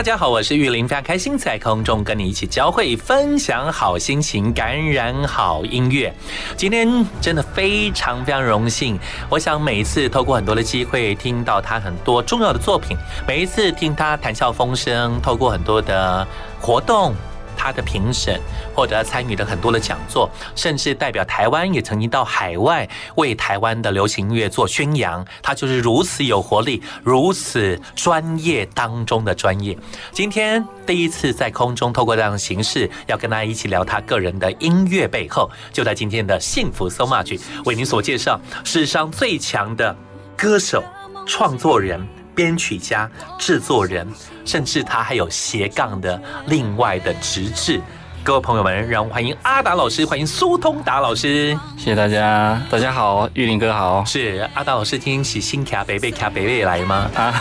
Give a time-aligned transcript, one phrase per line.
[0.00, 6.10] 大家好，我是玉林，非常开心在空中跟你一起交汇，分享好心情，感染好音乐。
[6.56, 12.96] 今天真的非常非常荣幸，我想每一次透过很多的机会听到他很多重要的作品，
[13.28, 16.26] 每一次听他谈笑风生，透过很多的
[16.58, 17.14] 活动。
[17.60, 18.40] 他的评审，
[18.74, 25.22] 或者参与了很多的讲座，甚至代表台湾也曾经到海外为台湾的流行音乐做宣扬。
[25.42, 29.76] 他就是如此有活力，如此专业当中的专业。
[30.10, 39.94] 今天第一次在空中透过这样的形式，要跟大家一起聊他个人的音乐背后，就在今天的幸福 so much 为您所介绍史上最强的
[40.34, 40.82] 歌手、
[41.26, 42.00] 创作人。
[42.34, 44.06] 编曲家、制作人，
[44.44, 47.80] 甚至他还有斜杠的另外的职志。
[48.22, 51.58] 各位朋友们，让我们欢迎阿达老师，欢迎苏通达老师。
[51.78, 54.04] 谢谢大家，大家好，玉林哥好。
[54.04, 57.10] 是阿达老师，今天是新卡北北卡北北来吗？
[57.14, 57.40] 啊，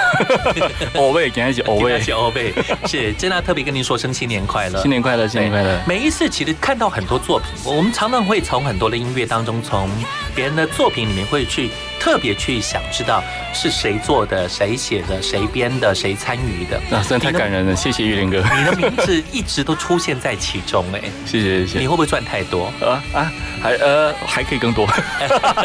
[0.95, 2.53] 欧贝，今天是欧贝，是欧贝。
[2.85, 5.81] 是真的特别跟您说声新年快乐，新年快乐，新年快乐。
[5.85, 9.89] 每一次其实看到很多作品，我们常常会从很多的音乐当中，从
[10.33, 11.69] 别人的作品里面会去。
[11.99, 13.23] 特别去想知道
[13.53, 17.75] 是谁做的、谁写的、谁编的、谁参与的，那 真的太感人了！
[17.75, 21.79] 谢谢玉林哥，你的名字一直都出现在其中，哎， 谢谢谢谢。
[21.79, 23.31] 你会不会赚太多啊啊？
[23.61, 24.87] 还呃还可以更多，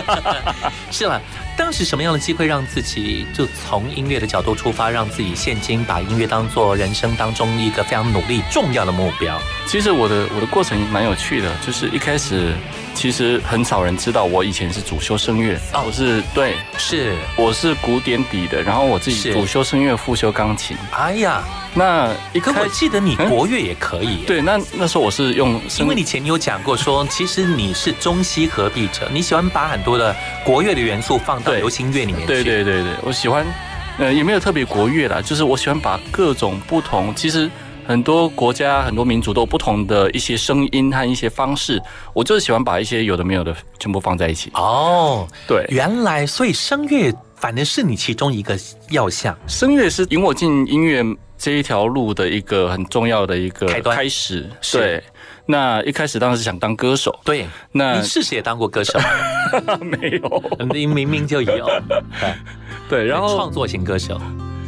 [0.91, 1.21] 是了。
[1.57, 9.41] 当时什么样的机会让自己就从音乐的角度出发，让自己现今把音乐当做人生当中一个非常努力、重要的目标？
[9.67, 12.53] 其实我的我的过程蛮有趣的，就是一开始。
[12.95, 20.77] 其实很少人知道，我以前是主修声乐，我是对，是我是古典底的，然后我自己主修声乐，副修钢琴。
[20.93, 21.43] 哎呀，
[21.75, 24.19] 那一可我记得你国乐也可以。
[24.29, 30.15] 对，那那时候我是用，因为你前你有讲过说，其实你是中西合璧者，你喜欢把很多的
[30.45, 32.25] 国乐的元素放到流行乐里面。
[32.29, 33.45] 对对对对，我喜欢，
[33.99, 37.51] 呃，也没有特别国乐啦，就是我喜欢把各种不同，其实。
[37.87, 41.81] 很多国家、很多民族都有不同的一些声音和一些方式，
[42.13, 44.51] 我就是喜欢把一些有的没有的全部放在一起。
[44.55, 48.59] 哦，对，原来所以声乐反正是你其中一个
[48.91, 49.37] 要项。
[49.47, 51.05] 声乐是引我进音乐
[51.37, 54.49] 这一条路的一个很重要的一个开始。
[54.73, 55.03] 对，
[55.45, 57.15] 那一开始当然是想当歌手。
[57.25, 58.99] 对，那你事实也当过歌手？
[59.85, 60.43] 没有，
[60.73, 61.69] 你明明就有。
[62.89, 64.19] 对，然后 创作型歌手。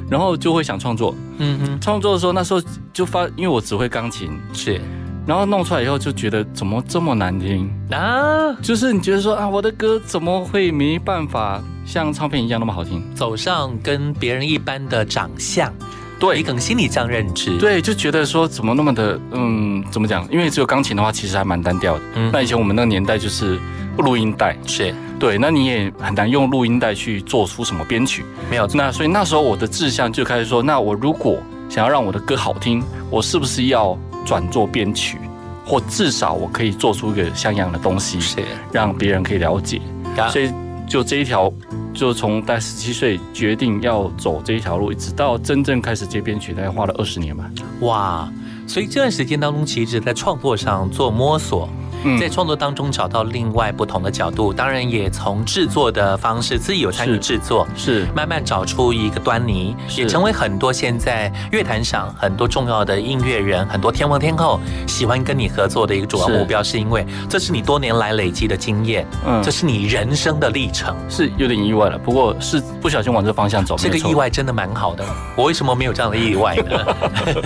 [0.08, 2.62] 然后就会想创作，嗯哼，创作的时候那时候
[2.92, 4.80] 就发，因为我只会钢琴，是，
[5.26, 8.52] 然后弄出来以后就觉得怎么这么难听啊？
[8.62, 13.02] 就是你觉得说啊，我的歌怎么会没办法像唱片一样那么好听。
[13.14, 15.72] 走上跟别人一般的长相，
[16.18, 20.26] 对你可能心里这样认知。，对，就觉得说怎么那么的，嗯，怎么讲？
[20.30, 22.00] 因为只有钢琴的话，其实还蛮单调的。
[22.14, 23.58] 嗯那以前我们那个年代就是
[23.98, 28.24] 录音带，是对，那你也很难用录音带去做出什么编曲。
[28.50, 28.66] 没有。
[28.74, 35.18] 那所以那时候我的志向就开始说，那我如果想要让我的歌好听，我是不是要转做编曲，
[35.64, 38.36] 或至少我可以做出一个像样的东西，是，
[38.72, 39.80] 让别人可以了解。
[40.16, 40.50] 啊所以
[40.86, 41.52] 就这一条，
[41.92, 47.50] 就从大十七岁决定要走这一条路，一直到真正开始接编曲，大概花了二十年吧。
[47.80, 48.32] 哇，
[48.66, 51.68] 所以这段时间当中，其实在创作上做摸索。
[52.06, 70.96] 嗯在创作当中找到另外不同的角度，当然也从制作的方式，自己有参与是制作，是慢慢找出一个端倪，也成为很多现在乐坛上很多重要的音乐人、很多天王天后喜欢跟你合作的一个主要目标，是因为这是你多年来累积的经验，嗯这是你人生的历程。
[71.08, 73.76] 是有点意外了，不过是不小心往这方向走。
[73.76, 75.04] 这个意外真的蛮好的，
[75.36, 76.96] 我为什么没有这样的意外呢？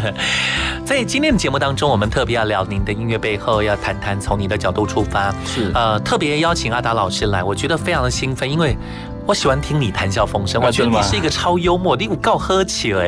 [0.85, 5.33] 在今天的节目当中，我们特别要聊您的音乐背后，要谈谈从你的角度出发。
[5.47, 8.77] 是呃，特别邀请阿达老师来，我觉得非常的兴奋，因为
[9.25, 13.05] 我喜欢听你谈笑风生，啊我觉得你是一个超幽默，你有够喝起了。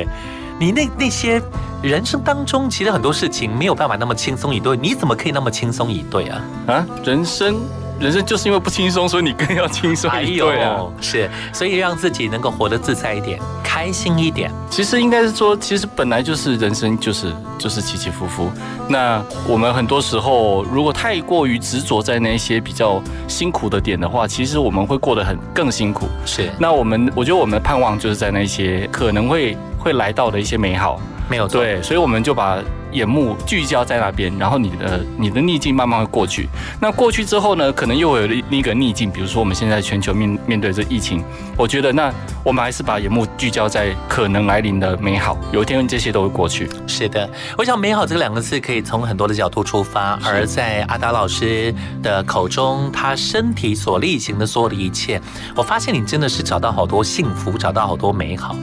[0.59, 1.43] 你那那些
[1.83, 6.41] 人生当中，其实很多事情没有办法那么轻松以对，你怎么可以那么轻松以对啊？
[6.69, 7.57] 啊，人生
[8.01, 10.81] 人生就是因为不轻松，所以你更要轻松还有一对啊。
[11.01, 14.51] 是，所以让自己能够活得自在一点，开心一点。
[14.69, 18.51] 其实应该是说，其实本来就是人生就是就是起起伏伏。
[18.89, 26.09] 那我们很多时候如果太过于执着在那些比较辛苦的点的话，其实我们会过得很更辛苦。
[26.27, 31.01] 是那我们我觉得我们的盼望就是在那些可能会会来到的一些美好。
[31.29, 31.61] 没有错。
[31.63, 32.59] 对，所以我们就把
[32.93, 36.49] 眼目聚焦在那边，然后你的你的逆境慢慢会过去。
[36.81, 41.25] 那过去之后呢，可能又有另另一个逆境，比如说我们现在全球面面对这疫情，
[41.57, 42.13] 我觉得那
[42.45, 46.69] 我们还是把眼目聚焦在可能来临的美好，有一天这些都会过去。
[46.87, 55.21] 是的，我想“美好”这两个字可以从很多的角度出发，而在阿达老师的口中，他身体所力行的所有的一切，
[55.57, 58.55] 我发现你真的是找到好多幸福，找到好多美好。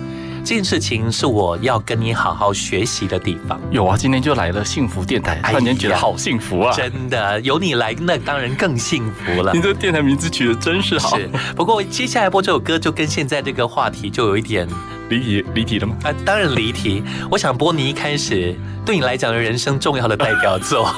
[0.49, 3.61] 这件事情是我要跟你好好学习的地方。
[3.69, 6.73] 有啊，今天就来了幸福电台，哎呀突然间觉得好幸福啊！
[6.75, 9.61] 真的有你来，那当然更幸福了你。
[9.61, 14.67] 这电台名字取得真是好，是，不过接下来播这首歌就跟现在这个话题就有一点
[15.09, 15.95] 离题离题了吗？
[16.03, 17.03] 啊，当然离题。
[17.29, 20.91] 我想播你一开始对你来讲的人生重要的代表作，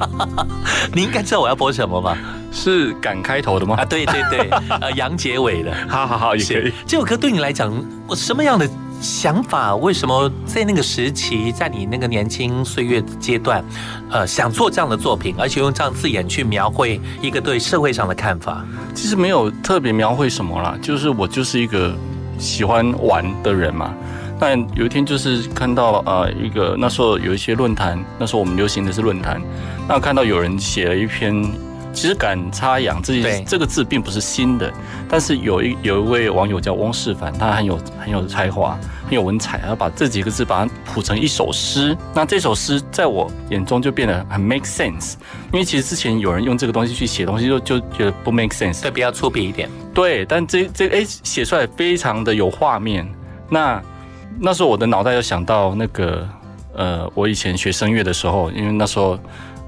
[0.92, 2.18] 你应该知道我要播什么吧？
[2.50, 3.84] 是敢开头的吗啊，？
[3.84, 4.50] 对对对，
[4.80, 6.72] 呃，杨结尾的，好好好，也可以。
[6.86, 7.72] 这首歌对你来讲，
[8.06, 8.68] 我什么样的
[9.00, 9.76] 想法？
[9.76, 13.64] 为什么在那个时期，在你那个年轻岁月阶段，
[14.10, 18.64] 呃，想做这样的作品，而且用这样字眼去描绘一个对社会上的看法？
[18.94, 21.94] 其实没有特别描绘什么啦，就是我就是一个
[22.38, 23.94] 喜欢玩的人嘛。
[24.40, 29.42] 但有一天就是看到呃一个那时候有一些论坛，那时候我们流行的是论坛，
[29.88, 31.34] 那看到有人写了一篇，
[31.92, 34.72] 其实敢插秧这对这个字并不是新的，
[35.08, 41.96] 但是有一有一位网友叫翁世凡，他很有很有才华，很有文采，他把这几个字把它谱成一首诗。
[42.14, 45.14] 那这首诗在我眼中就变得很 make sense，
[45.52, 49.68] 因为其实之前有人用这个东西去写东西就就觉得不 make sense，对，比较粗鄙一点。
[49.92, 53.08] 对，但这这哎写出来非常的有画面。
[53.50, 53.82] 那
[54.38, 56.28] 那时候我的脑袋就想到那个
[56.74, 59.18] 呃，我以前学声乐的时候，因为那时候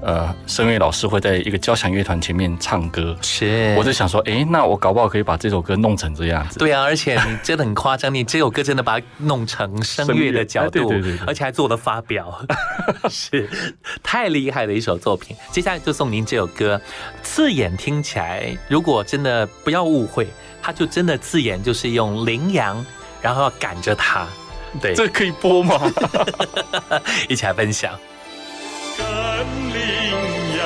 [0.01, 6.57] 呃，声乐老师会在一个交响乐团前面唱歌，是我就想说，哎，那我搞不好可以把这首歌弄成这样子。
[6.57, 10.91] 对啊，而且你真的很夸张，你这首歌真的把它弄成声乐的角度，
[11.27, 12.43] 而且还做了发表，
[13.09, 13.47] 是
[14.01, 15.37] 太厉害的一首作品。
[15.51, 16.81] 接下来就送您这首歌，
[17.21, 20.27] 刺眼听起来，如果真的不要误会，
[20.63, 22.83] 它就真的刺眼就是用羚羊，
[23.21, 24.25] 然后要赶着它，
[24.81, 25.79] 对，这可以播吗？
[27.29, 27.93] 一起来分享。
[28.97, 29.05] 甘
[29.73, 29.79] 霖
[30.57, 30.61] 羊，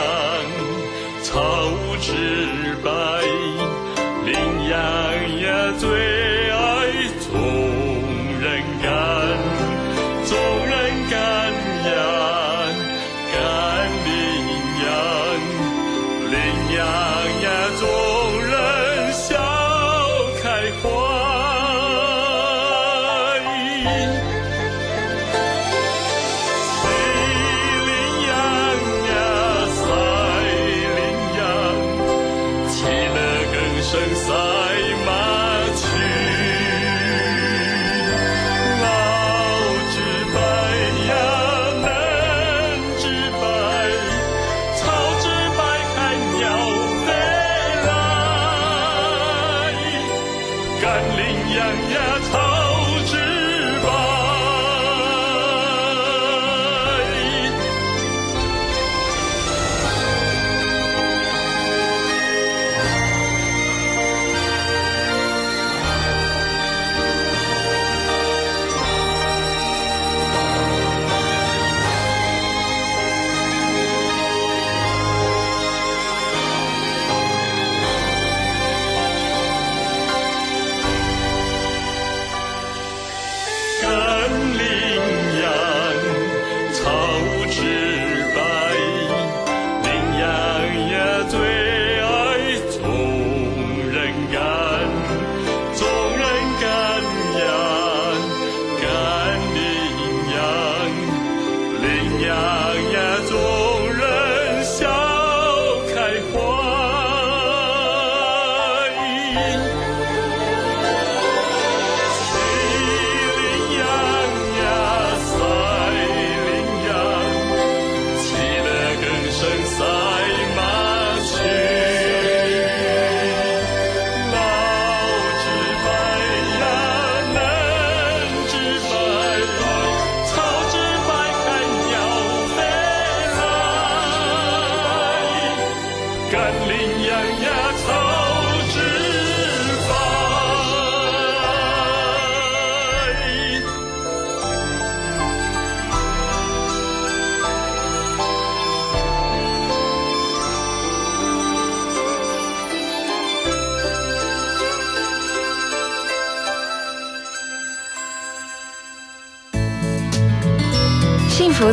[1.24, 1.70] 草
[2.01, 2.89] 之白，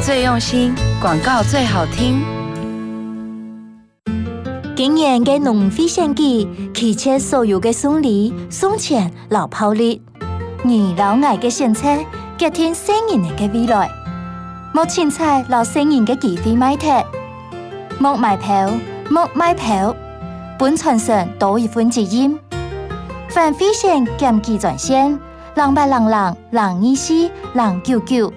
[0.05, 2.25] 最用心，广告最好听。
[4.75, 10.03] 今年嘅农飞献季，期切所有嘅送礼、送钱、老炮利，
[10.65, 12.05] 而老外嘅献车，
[12.37, 13.89] 吉天新年嘅未來。
[14.75, 17.05] 莫凊彩老新年嘅忌啲買貼，
[18.01, 18.73] 莫買票，
[19.09, 19.95] 莫買票，
[20.59, 22.37] 本傳承多一份知音。
[23.29, 25.21] 凡飛線兼記轉線，
[25.55, 28.33] 人八人人人意思人九九，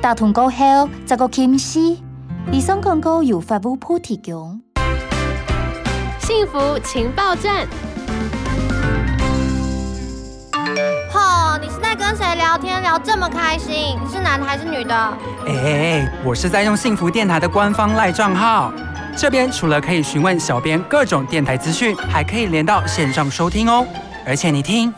[0.00, 1.98] 打通過後就個傾絲。
[2.52, 4.60] 以上廣告由法務部提供。
[6.20, 7.66] 幸福情报站。
[11.10, 13.98] 吼，你是在跟谁聊天聊这么开心？
[14.00, 14.94] 你是男的还是女的？
[15.46, 18.72] 哎，我是在用幸福电台的官方赖账号，
[19.16, 23.84] 这边除了可以询问小编各种电台资讯，还可以连到线上收听哦。
[24.24, 24.92] 而且你听，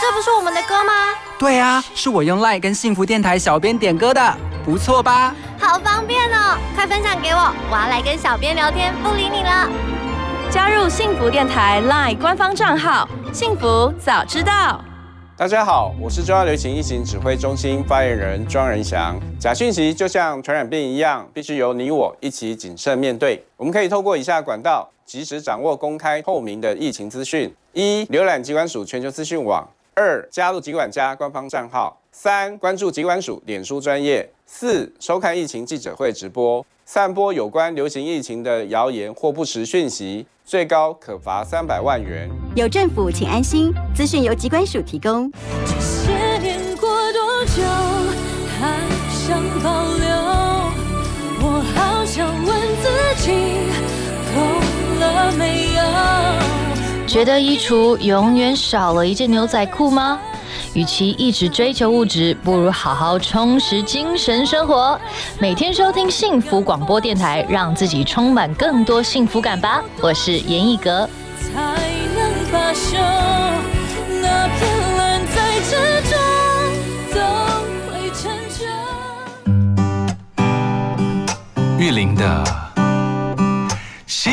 [0.00, 0.92] 这不是我们的歌吗？
[1.40, 4.20] 对啊，是我用 LINE 跟幸福电台小编点歌的，
[4.62, 5.34] 不错吧？
[5.58, 9.66] 好方便哦，快分享给我，我要来跟小编聊天，不理你了。
[10.50, 14.84] 加入幸福电台 LINE 官方账号，幸福早知道。
[15.34, 19.18] 大家好，我是中央流行疫情指挥中心发言人庄仁祥。
[19.38, 23.42] 假讯息就像传染病一样，必须由你我一起谨慎面对。
[23.56, 29.66] 我们可以透过以下管道，及时掌握公开透明的疫情资讯：一、浏览机关署全球资讯网；
[30.00, 36.64] 二、加入疾管家官方账号；三、关注疾管署脸书专业；四、收看疫情记者会直播。
[36.86, 42.30] 散播有关流行疫情的谣言或不实讯息，最高可罚三百万元。
[42.56, 43.70] 有政府，请安心。
[43.94, 45.30] 资讯由疾管署提供。
[45.66, 47.62] 这些年过多久，
[48.58, 48.80] 还
[49.10, 50.08] 想保留？
[51.42, 52.48] 我好想问
[52.80, 52.88] 自
[53.22, 53.30] 己，
[54.34, 54.40] 够
[54.98, 56.59] 了没有？
[57.10, 60.16] 觉得衣橱永远少了一件牛仔裤吗？
[60.74, 64.96] 与其一直追求物质，不如好好充实精神生活。
[65.40, 69.82] 每天收听幸福广播电台，让自己充满更多幸福感吧。
[70.00, 71.10] 我是严艺格。
[71.52, 71.60] 才
[72.14, 72.96] 能罢休，
[74.22, 75.70] 那片蓝在之
[76.08, 76.16] 中
[77.12, 77.18] 都
[77.90, 78.64] 会成就。
[81.76, 82.44] 玉林的
[84.06, 84.32] 幸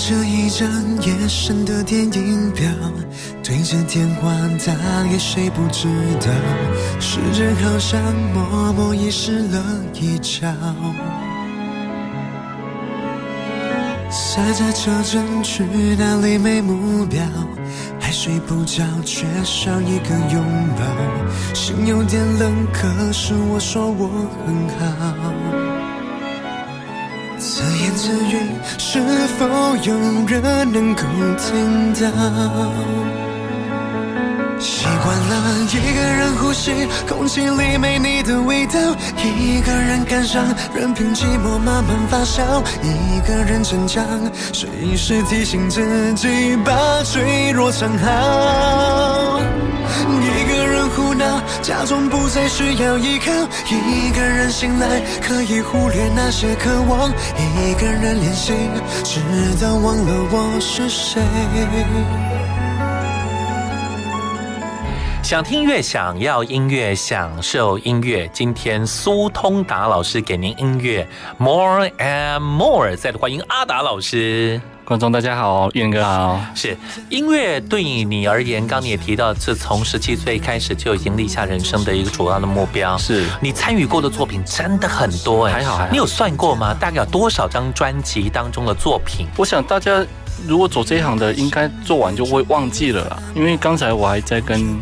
[0.00, 0.66] 着一张
[1.02, 2.66] 夜深的电影票，
[3.42, 4.32] 对着电话
[4.66, 5.88] 打给谁不知
[6.20, 6.26] 道，
[6.98, 8.00] 时间好像
[8.32, 10.48] 默默遗失了一角。
[14.10, 15.62] 塞在车站去
[15.98, 17.22] 哪里没目标，
[18.00, 20.42] 还睡不着，缺少一个拥
[20.78, 24.08] 抱，心有点冷，可是我说我
[24.46, 25.69] 很好。
[27.90, 28.38] 自言自语，
[28.78, 29.00] 是
[29.38, 29.46] 否
[29.82, 29.94] 有
[30.26, 31.02] 人能够
[31.38, 32.00] 听到？
[34.58, 35.32] 习惯了
[35.72, 40.44] 一个人呼吸，空气里没你的味道；一个人感伤，
[40.74, 44.04] 任凭寂寞慢慢发酵；一个人成长，
[44.52, 49.40] 随时提醒自己把脆弱藏好。
[50.20, 50.69] 一个人，
[51.62, 53.30] 假装不再需要依靠；
[53.66, 58.52] 一个人醒来，可以忽略那些渴望；一个人练习，
[59.04, 59.20] 直
[59.62, 61.20] 到忘了我是谁。
[65.22, 68.28] 想听音乐，想要音乐，享受音乐。
[68.32, 71.06] 今天苏通达老师给您音乐
[71.38, 72.96] ，More and More。
[72.96, 74.60] 再度欢迎阿达老师。
[74.90, 76.40] 观众大家好，燕哥好。
[76.52, 76.76] 是
[77.10, 82.98] 音乐对你而言，刚刚你也提到，是从十七岁开始就已经立下人生的一个主要的目标。
[82.98, 85.92] 是你参与过的作品真的很多哎，还好还好。
[85.92, 86.74] 你有算过吗？
[86.74, 89.28] 大概有多少张专辑当中的作品？
[89.36, 90.04] 我想大家
[90.44, 93.22] 如果走这一行的，应该做完就会忘记了啦。
[93.36, 94.76] 因为刚才我还在跟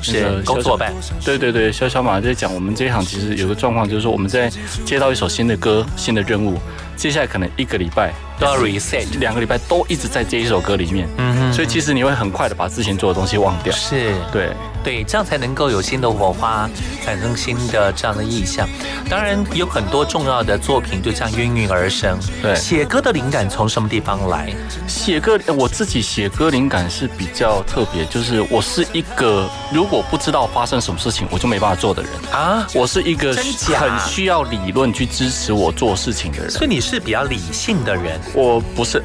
[0.00, 0.90] 是工作伴，
[1.22, 4.50] 对对对，小小马在讲，我们这一行其实有个状况，就是说我们在
[4.86, 6.56] 接到一首新的歌、新的任务，
[6.96, 8.10] 接下来可能一个礼拜
[8.40, 13.70] 都要 reset，两个礼拜都一直在这一首歌里面，嗯哼所以其实你会很快的把之前做的东西忘掉。
[13.74, 14.50] 是对，
[14.82, 16.68] 对，这样才能够有新的火花，
[17.04, 18.66] 产生新的这样的意象。
[19.10, 22.18] 当然，有很多重要的作品就这样应运而生。
[22.40, 24.50] 对写歌的灵感从什么地方来？
[24.88, 32.66] 写歌，呃我自己写歌灵感是比较特别，就是我是一个如果不知道发生什么事情，我就没办法做的人啊。
[32.74, 36.50] 我是一个很需要理论去支持我做事情的人。
[36.50, 39.02] 所以你是比较理性的人，我不是，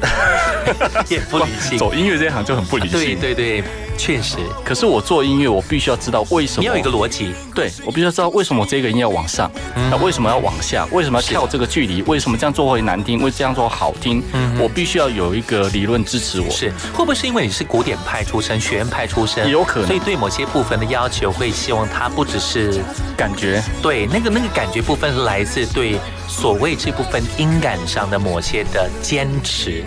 [1.08, 1.78] 也不理性。
[1.78, 2.98] 走音乐这一行就很不理性。
[2.98, 3.64] 对对对，
[3.96, 4.36] 确实。
[4.64, 6.60] 可是我做音乐，我必须要知道为什么。
[6.62, 9.50] 你有一个逻辑，对我必须要知道为什么这个音要往上，
[9.90, 10.86] 那、为什么要往下？
[10.92, 12.02] 为什么要跳这个距离？
[12.02, 13.22] 为什么这样做会难听？
[13.22, 14.22] 为这样做好听？
[14.58, 16.48] 我必须要有一个理论支持我。
[16.50, 22.80] 是会不会是因为你是古典派出身、学院派出身，有可能所以对某些部分的要求会希望它不只是
[23.16, 29.84] 感觉，对那个那个感觉部分是来自对所谓这部分音感上的某些的坚持。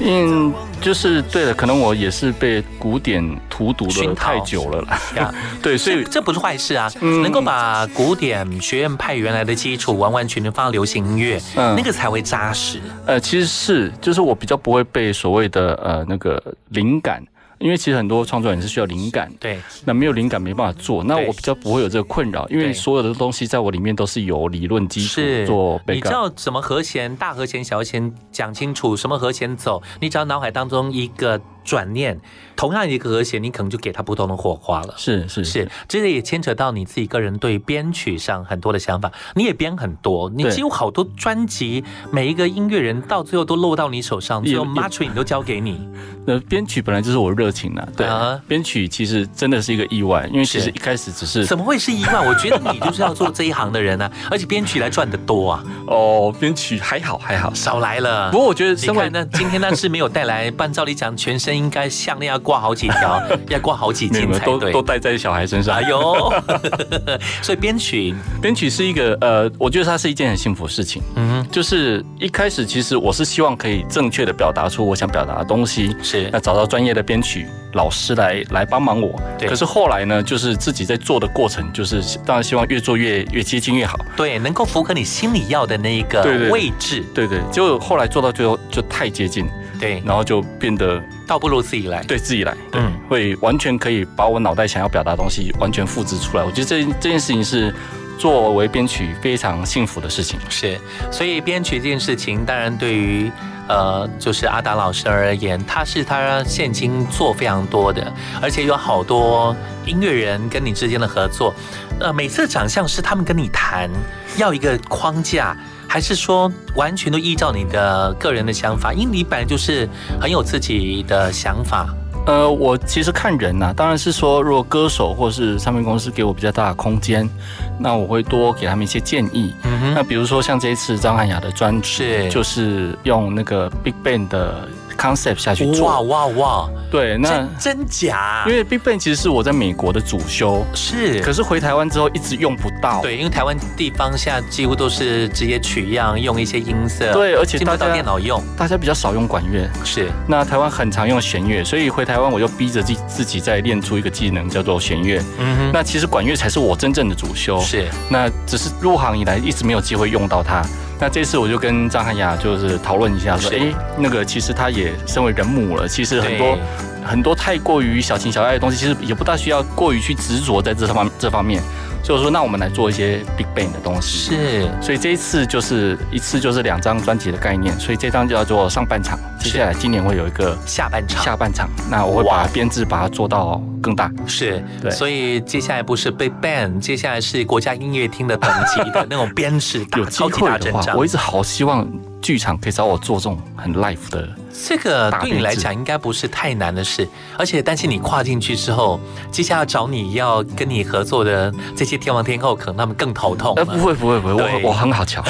[0.00, 4.98] 嗯，就是对了，可能我也是被古典荼毒了太久了啦。
[5.16, 12.80] 呀 对，所以这这不是坏事啊，嗯能够把古典学院派原来的基础完完全全放到流行音乐，嗯那个才会扎实。
[13.06, 17.22] 呃，其实是，就是我比较不会被所谓的呃那个灵感，
[17.58, 25.46] 因为其实很多创作人是需要灵感，对，那没有灵感没办法做，那我比较不会有这个困扰，因为所有的东西在我里面都是有理论基础是。
[25.46, 26.00] 做你。
[26.00, 32.20] 知道什么和弦、大和弦、小和弦讲清楚，什么和弦走，你只要脑海当中一个转念，
[32.56, 34.94] 同样一个和弦，你可能就给它不同的火花了。
[34.96, 45.88] 是是是，这个也牵扯到你自己个人对编曲上很多的想法，你也编很多，你对几乎好多专辑，每一个音乐人到最后都落到你手上，最后也 mastering 都交给你。
[46.26, 52.26] 那编曲本来就是我热情啊，对啊，编曲其实真的是一个意外，因为其实一开始只是怎么会是意外？
[52.26, 55.64] 我觉得你就是要做这一行的人啊， 而且编曲来赚的多啊。
[55.86, 58.30] 哦，编曲还好还好，少来了。
[58.30, 64.70] 不过我觉得你身为看，那今天那是没有带来， 不然照理讲，全身应该项链要挂好几条， 要挂好几斤才对。
[64.70, 65.74] 都带在小孩身上。
[65.76, 66.32] 哎呦，
[67.42, 71.02] 所以编曲，编曲是一个呃，我觉得它是一件很幸福的事情。
[71.16, 79.20] 嗯就是一开始其实我是希望可以正确的表达出我想表达的东西，是那找到专业的编曲老师来来帮忙我。
[79.38, 83.98] 对可是后来呢，就是自己在做的过程，就是当然希望越做越越接近越好。
[84.16, 89.46] 对，能够符合你心里要的那一个位置，对对，结果后来做到最后就太接近，
[89.84, 92.02] 对，然后就变得倒不如自己来。
[92.04, 96.42] 对自己来，对，嗯会完全可以把我脑袋想要表达的东西完全复制出来。
[96.42, 97.74] 我觉得这这件事情是
[98.18, 100.40] 作为编曲非常幸福的事情。
[100.48, 103.30] 是，所以编曲这件事情，当然对于
[103.68, 111.54] 呃，就是阿达老师而言，他是他现今做非常多的，而且有好多音乐人跟你之间的合作，
[112.00, 113.90] 呃，每次长相是他们跟你谈
[114.38, 115.54] 要一个框架。
[115.94, 118.92] 还是说完全都依照你的个人的想法？
[118.92, 119.88] 因为你本来就是
[120.20, 121.86] 很有自己的想法，
[122.26, 127.30] 呃，我其实看人呐、当然是说，如果歌手或是唱片公司给我比较大的空间，
[127.78, 129.54] 那我会多给他们一些建议。
[129.62, 135.86] 嗯那比如说像这一次张涵雅的专辑，就是用那个 Big Bang 的 concept 下去做。
[135.86, 136.70] 哇哇哇！
[136.90, 138.44] 对，那真真假？
[138.46, 143.02] 因为 Big Bang 其实是我在美国的主修，是，可是回台湾之后一直用不到。
[143.02, 149.68] 对，因为台湾地方现在几乎都是直接取样，用一些音色，对，而且进不到大家电脑用，大家比较少用管乐。
[149.84, 155.20] 是那台湾很常用弦乐，所以回台湾我就逼着自己自己再练出一个技能，叫做弦乐。
[155.38, 157.60] 嗯哼，那其实管乐才是我真正的主修。
[157.60, 160.62] 是那只是入行以来一直没有机会用到它。
[161.00, 166.58] 那这次我就跟张涵雅就是讨论一下，说，是哎，那个其实她也身为人母了，其实很多
[167.04, 171.62] 很多太过于小情小爱的东西，其实也不大需要过于去执着在这方这方面。
[172.04, 174.28] 所以我说，那我们来做一些 Big Bang 的东西。
[174.28, 184.12] 是，所以这一次就是一次就是两张专辑的概念，所以这张叫做上半场，接下来今年会有一个下半场，下半场，那我会把它编制把它做到更大。
[184.26, 191.14] 是，对所以接下来不是 Big Bang，接下来是国家音乐厅的等级的 那种编制大有机会的话，我一。
[191.14, 191.88] 直好希望
[192.20, 194.28] 剧场可以找我做这种很 live 的。
[194.66, 205.22] 这个大对你来讲应该不是太难的事，而且担心你跨进去之后，接下来找你要跟你合作的这些天王天后，可能他们更头痛呃，不会不会不会，我我很好瞧。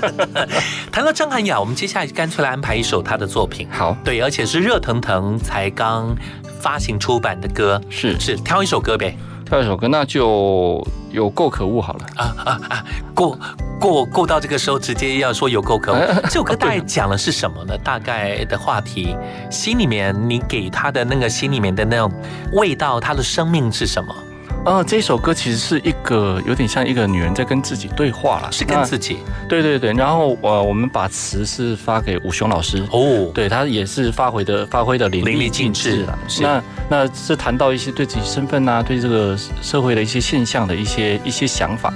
[0.92, 3.66] 谈到张涵雅，我们接下来干脆来安排一首她的作品。
[3.70, 6.14] 好，对，而且是热腾腾才刚
[6.60, 9.16] 发行出版的歌，是是挑一首歌呗。
[9.52, 12.06] 跳一首歌，那就有够可恶好了。
[12.16, 12.84] 啊啊啊！
[13.14, 13.38] 过
[13.78, 15.98] 过过到这个时候，直接要说有够可恶。
[16.24, 17.76] 这首歌大概讲的是什么呢？
[17.84, 19.14] 大概的话题，
[19.50, 22.10] 心里面你给他的那个心里面的那种
[22.54, 24.14] 味道，他的生命是什么？
[24.64, 29.18] 呃，这首歌其实是一个有点像一个女人在跟自己对话了，是跟自己。
[29.48, 35.96] 对对对，然后呃，我们把词是发给武雄老师哦，对他也是发挥的发挥的淋淋漓漓尽尽致
[36.28, 36.62] 致了。
[36.88, 41.92] 那那是谈到一些对自己身份啊，对这个社会的一些现象的一些一些想法。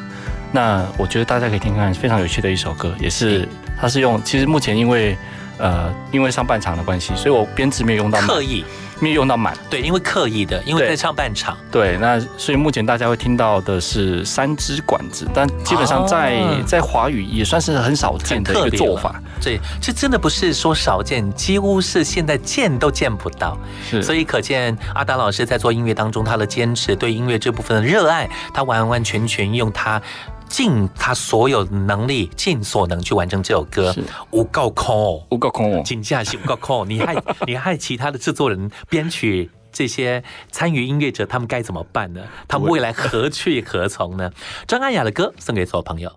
[0.51, 3.49] 那我觉得大家可以听看，非常有趣的一首歌，也是
[3.81, 5.17] 它是用，其实目前因为
[5.59, 8.65] 呃因为上半场的关系，所以我编制没有用到满刻意
[8.99, 9.55] 没有用到满。
[9.69, 19.21] 对，因为刻意的，因为在上半场，对，那所以目前大家会听到的是三支管子，但基本上在、哦在华语也算是很少见的一个做法。
[19.43, 23.59] 对，这真的不是说少见，几乎是现在见都见不到。
[23.89, 30.01] 是所以可见阿达老师在做音乐当中，他的坚持，对音乐这部分的热爱，他完完全全用他。
[30.49, 33.95] 尽他所有能力，尽所能去完成这首歌，
[34.31, 36.89] 无够空哦，无够空哦，请假是无够空。
[36.89, 42.21] 你害 你害其他的制作人、编曲这些参与音乐者，他们该怎么办呢？
[42.47, 44.31] 他们未来何去何从呢？
[44.67, 46.11] 张安雅的歌送给所有朋友。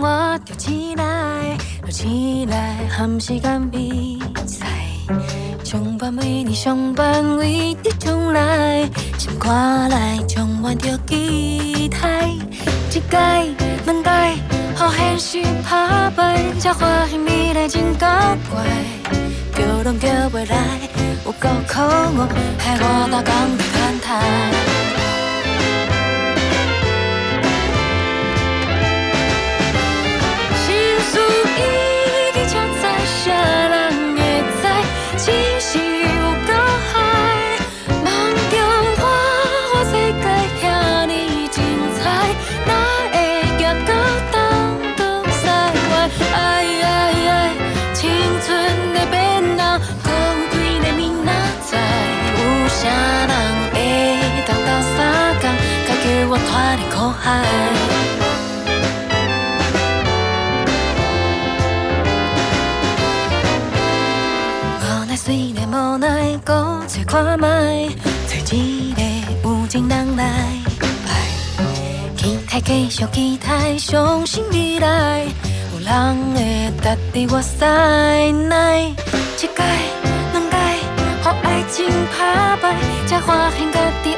[0.00, 0.94] 我就起
[1.90, 4.67] 起来，和时间比赛。
[5.68, 12.30] 上班每日上班为你将来，心看来充满着期待。
[12.30, 13.18] 一届、
[13.84, 14.10] 两届，
[14.74, 18.06] 好现实打败，才发现未来真够
[18.50, 18.64] 怪。
[19.54, 20.56] 叫拢叫未来，
[21.26, 22.26] 有够可恶，
[22.58, 24.67] 害我逐工在感叹。
[64.80, 67.88] 无奈虽然无奈，搁找看卖，
[68.26, 69.02] 找一个
[69.44, 70.24] 有情人来。
[72.16, 75.26] 期待继续期待，相信未来
[75.72, 77.66] 有人会值得我塞
[78.48, 78.80] 奶。
[78.80, 78.92] 一
[79.36, 79.48] 届
[80.32, 80.56] 两届，
[81.22, 81.76] 互爱情
[82.18, 82.74] 打败，
[83.06, 84.16] 才发现家己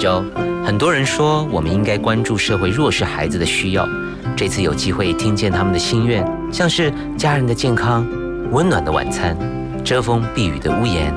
[0.00, 0.64] 我是黄子佼。
[0.64, 3.86] 很多人说我们应该关注社会弱势孩子的需要，
[4.34, 8.06] 这次有机会听见他们的心愿，像是家人的健康、
[8.50, 9.36] 温暖的晚餐、
[9.84, 11.12] 遮风避雨的屋檐。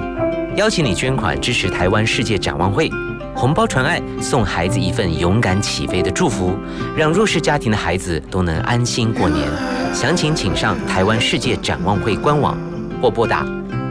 [0.58, 2.90] 邀请你捐款支持台湾世界展望会，
[3.34, 6.54] 红包传爱，送孩子一份勇敢起飞的祝福，
[6.96, 9.48] 让弱势家庭的孩子都能安心过年。
[9.94, 12.58] 详情请上台湾世界展望会官网
[13.02, 13.46] 或拨打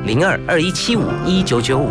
[0.04, 1.90] 零二二一七五一九九五。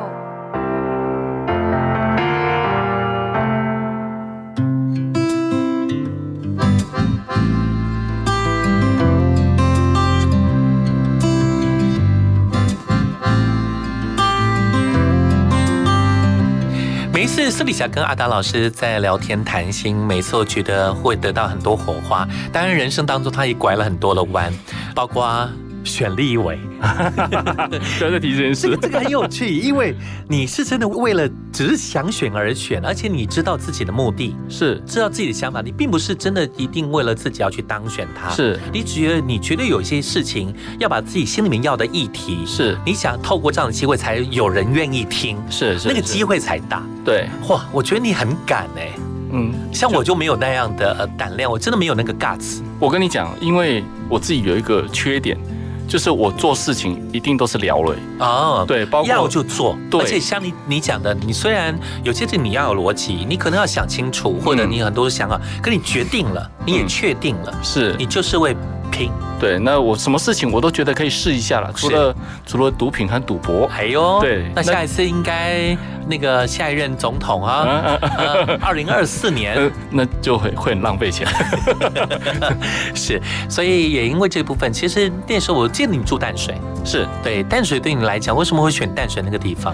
[17.33, 22.27] 是私底下跟阿达老师在聊天谈心，每次我觉得会得到很多火花。
[22.51, 24.53] 当然，人生当中他也拐了很多的弯，
[24.93, 25.49] 包括
[25.83, 26.57] 选立委。
[27.97, 28.61] 不要再提这件事。
[28.61, 29.95] 这个这个很有趣，因为
[30.27, 38.29] 你是真的为了只是想选而选，而且你知道自己的目的，是知道自己的想法，你并不是真的一定为了自己要去当选他。
[38.29, 46.83] 是你觉得你绝对有一些事情要把自己心里面要的议题，是你想透过这样的机会才有人愿意听，是是是那个机会才大。
[47.03, 48.89] 对，哇，我觉得你很敢哎、
[49.31, 52.59] 嗯，像我就没有那样的呃胆量，我真的没有那个 guts。
[52.79, 55.37] 我跟你讲，因为我自己有一个缺点，
[55.91, 57.93] 就是我做事情一定都是聊了。
[58.19, 59.99] 哦，对，包括要就做，对。
[59.99, 67.93] 而且像你你讲的，你虽然有些事你要有逻辑，你可能要想清楚，或者你很多想法，可你决定了，你也确定了，是。
[67.99, 68.55] 你就是为
[68.89, 69.11] 拼。
[69.37, 75.75] 对，那我什么事情我都觉得可以试一下了，除了除了毒品和赌博，哎呦，对，那下一次应该
[76.11, 77.97] 那个下一任总统啊，
[78.61, 81.25] 二零二四年，呃那就会会很浪费钱。
[82.93, 87.07] 是，所以也因为这部分，其实那时候我记得你住淡水，是。
[87.23, 89.73] 对淡水对你来讲，为什么会选淡水那个地方？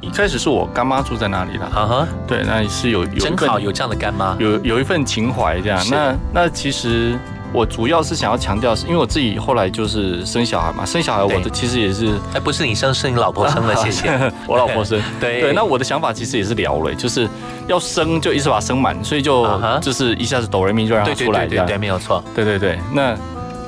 [0.00, 5.80] 一开始是我干妈住在那里的，啊哈，对，那是有有一真好有这样的干妈，有有一份情怀这样。
[5.90, 7.18] 那那其实
[7.52, 14.10] 我主要是想要强调，是因为我自己后来就是生小孩嘛，生小孩我的其实也是，哎，不是你生，是你老婆生的，谢谢
[14.46, 15.00] 我老婆生。
[15.18, 17.28] 对对，那我的想法其实也是聊了，就是
[17.66, 19.48] 要生就一次把它生满，所以就
[19.80, 21.46] 就是一下子哆来咪就让它出来。
[21.46, 22.22] 对对对，没有错。
[22.34, 23.16] 对对对，那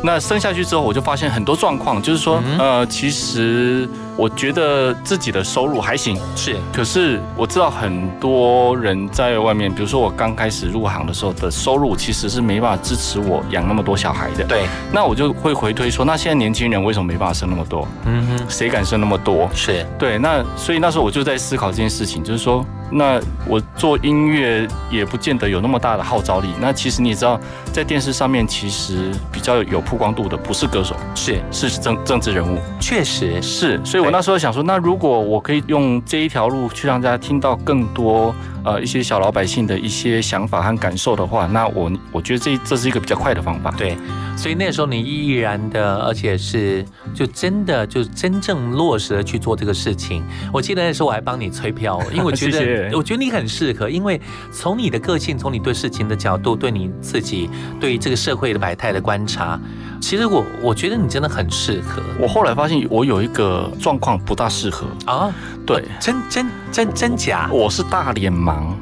[0.03, 14.45] 那生下去之后，我就发现很多状况，就是说，嗯呃，其实我觉得自己的收入还行，是，可是我知道很多人在外面，比如说我刚开始入行的时候的收入，其实是没办法支持我养那么多小孩的。
[14.45, 17.87] 对，那我就会回推说，那现在年轻人为什么没办法生那么多？
[18.05, 19.51] 嗯哼，谁敢生那么多？
[19.53, 26.49] 是对，那所以那时候我就在思考这件事情，就是说，那我做音乐也不见得有那么大的号召力。
[26.61, 27.41] 那其实你也知道，
[27.73, 33.81] 在电视上面其实比较有曝光度的不是歌手，是是政政治人物，确实是。
[33.85, 43.71] 所以我那时候想说，那如果我可以用这一条路去让大家听到更多呃一些小老百姓的一些想法和感受的话，那我我觉得这这是一个比较快的方法。
[43.77, 43.97] 对，
[44.37, 50.25] 所以那时候你毅然的，而且是就真的就真正落实的去做这个事情。
[50.53, 54.21] 我记得那时候我还帮你催票，因为我觉 谢谢得我觉得你很适合，因为
[54.53, 57.49] 从你的个性，从你对事情的角度，对你自己
[57.81, 59.59] 对这个社会的百态的观察，
[60.01, 62.03] 其实我我觉得你真的很适合。
[62.21, 65.33] 我后来发现我有一个状况不大适合，啊。
[65.67, 67.51] 对，真真真真假？
[67.53, 68.73] 我是大脸盲。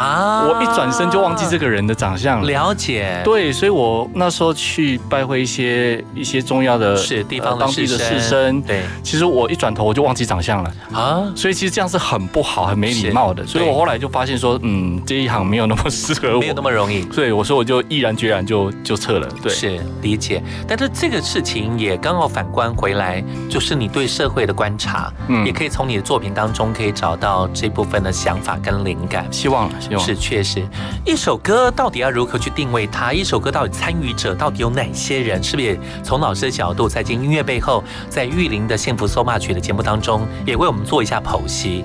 [0.00, 0.46] 啊！
[0.48, 2.46] 我一转身就忘记这个人的长相了。
[2.46, 13.46] 了解，对，所以我那时候去拜会一些一些重要的是地方当地的士士绅，对其实我一转头我就忘记长相了啊，所以其实这样是很不好、很没礼貌的。
[13.46, 17.02] 所以我后来就发现说，嗯，这一行没有那么适合我，没有那么容易。
[17.12, 19.28] 所以我说我就毅然决然就就撤了。
[19.42, 29.26] 对，是理解，但是这个事情也刚好反观回来，就是你对社会的观察，嗯也可以从你的作品当中可以找到这部分的想法跟灵感。
[29.30, 30.64] 希望希望是确实，
[31.04, 33.12] 一首歌到底要如何去定位它？
[33.12, 35.42] 一首歌到底参与者到底有哪些人？
[35.42, 41.84] 是不是也从老师的角度，在进音乐背后，在玉林的幸福搜马曲的节目当中，也为我们做一下剖析？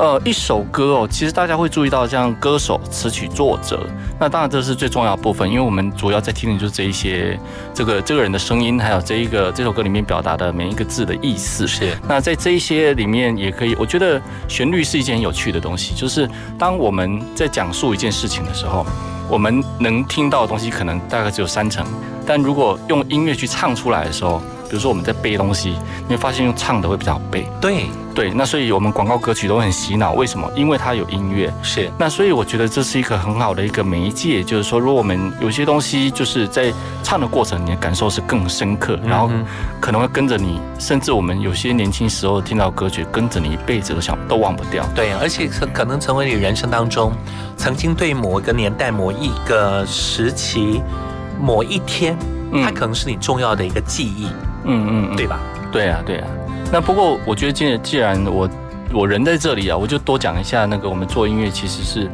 [0.00, 3.86] 呃，一首歌哦，其实大家会注意到像歌手、词曲作者，
[4.18, 7.38] 那当然这是最重要的部分，因为我们主要在听的就是这一些
[7.74, 11.66] 这个这个人的声音，还有这一个这首歌里面表达的每一个字的意思。
[11.68, 11.94] 是。
[12.08, 16.26] 那在这一些里面，也可以，我觉得旋律是一件很有趣的东西，就是
[16.58, 18.86] 当我们在讲述一件事情的时候，
[19.28, 21.84] 我们能听到的东西可能大概只有三成，
[22.26, 24.38] 但如果用音乐去唱出来的时候，
[24.70, 25.76] 比如说我们在背东西，
[26.08, 27.46] 你会发现用唱的会比较好背。
[27.60, 30.50] 对对，那所以我们广告歌曲都很洗脑，为什么？
[30.54, 31.52] 因为它有音乐。
[31.62, 31.90] 是。
[31.96, 39.30] 那所以我觉得这是一个很好的一个媒介，就是说，如果我们有些东西就是在唱的过程，你的感受是更深刻，然后
[39.80, 44.84] 可能会跟着你，甚至我们有些年轻时候听到歌曲，跟着你一辈子都想都忘不掉。
[44.94, 47.12] 对，而且可可能成为你人生当中
[47.56, 50.82] 曾经对某一个年代、某一个时期、
[51.40, 52.16] 某一天，
[52.62, 54.26] 它可能是你重要的一个记忆。
[54.64, 55.38] 嗯嗯，对吧？
[55.72, 56.26] 对啊，对啊。
[56.72, 58.48] 那不过我觉得，既既然我
[58.92, 62.10] 我人在这里啊，我就多讲一下那个我们做音乐其实是，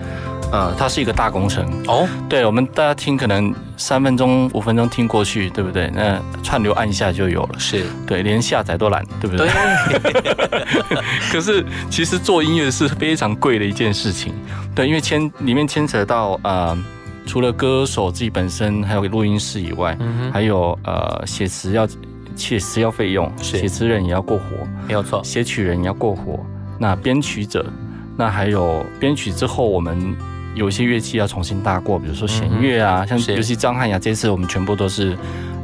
[0.51, 2.09] 呃，它是一个大工程哦。
[2.29, 5.91] 对，我们大家听可能三分钟、五分钟听过去，对不对？
[5.95, 9.49] 那串流按一下就有了，是对，连下载都懒，对不对？
[11.31, 14.33] 可是其实做音乐是非常贵的一件事情，
[14.75, 16.77] 对，因为牵里面牵扯到呃。
[17.29, 19.99] 除了歌手自己本身，还有录音室以外，
[20.33, 21.85] 还有呃写词要
[22.37, 24.45] 写词要费用，写词人也要过活，
[24.87, 26.39] 没有错，写曲人也要过活。
[26.79, 27.67] 那编曲者，
[28.17, 30.15] 那还有编曲之后，我们
[30.55, 35.17] 有一些乐器要重新搭过，比如说弦乐啊，像尤其张翰雅这次我们全部都是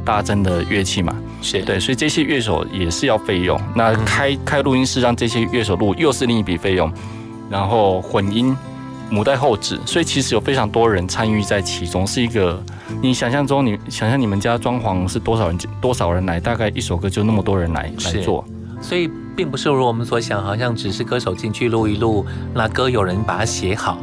[0.03, 1.61] 大真的乐器嘛，是。
[1.61, 3.59] 对，所以这些乐手也是要费用。
[3.75, 6.91] 那开开录音室让这些乐手录，又是另一笔费用，
[7.49, 8.55] 然后混音。
[9.13, 12.59] 母带后置，所以其实有非常多人参与在其中，是一个
[12.99, 18.43] 你想象中，你想象你们家装潢是多少人多少人来，大概一首歌就那么多人来来做，
[18.81, 23.99] 所以并不是如我们所想，好像只是歌手进去录一录，那歌有人把它写好，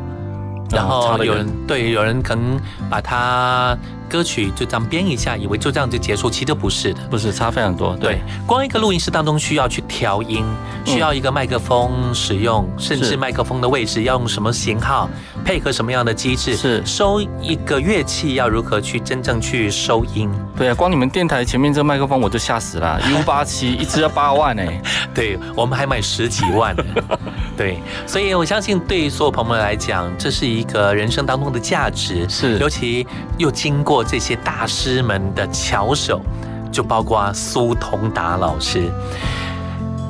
[0.70, 2.57] 然后有人对有人可能
[2.88, 3.77] 把它
[4.11, 7.96] 歌曲就这样编一下，以为就这样就结束，其实不是的，不是差非常多。
[7.96, 10.44] 对，光一个录音室当中需要去调音，
[10.85, 15.09] 需要一个麦克风使用，甚至麦克风的位置要用什么型号，
[15.44, 20.29] 配合什么样的机制，是收一个乐器要如何去真正去收音。
[20.57, 24.83] 对啊，光你们电台前面这个麦克风我就吓死了， U 八七一支要八万哎，
[25.14, 26.85] 对我们还买十几万呢。
[27.57, 36.21] 对，所以我相信对于所有朋友们来讲，这是一个人生当中的价值，是尤其又经过这些大师们的巧手，
[36.70, 38.91] 就包括苏同达老师。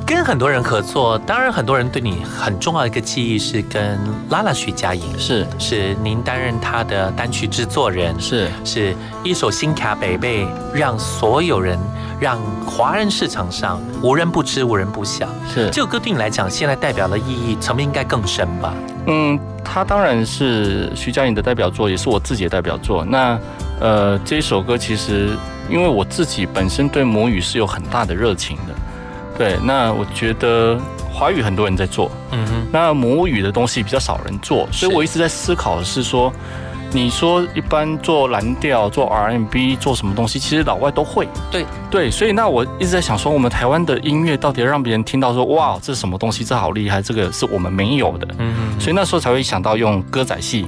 [0.07, 3.97] 跟很多人合作，当然很多人对你很重要的一个记忆是跟
[4.29, 8.93] 拉拉徐佳莹，是是您担任他的单曲制作人，是是
[9.23, 10.45] 一首《新卡北贝》，
[10.75, 11.79] 让所有人，
[12.19, 15.29] 让华人市场上无人不知，无人不晓。
[15.55, 18.75] 是这首歌对你来讲，现在代表的意义层面应该更深吧？
[19.07, 23.05] 嗯，它当然是徐佳莹的代表作，也是我自己的代表作。
[23.05, 23.39] 那
[23.81, 25.31] 呃，这首歌其实
[25.69, 28.75] 因为我自己本身对母语是有很大的热情的。
[29.39, 30.79] 对，那我觉得
[31.11, 36.31] 华语很多人在做，嗯哼，那母语的东西比较少人做，所以我一直在思考的是说，
[36.93, 41.65] 你说一般做蓝调、做 R&B、做什么东西，其实老外都会，对。
[41.91, 50.67] 对，所以那我一直在想说，我们台湾的音乐到底要让别人听到说，哇，这是什么东西，这好厉害，这个是我们没有的，嗯嗯，所以那时候才会想到用歌仔戏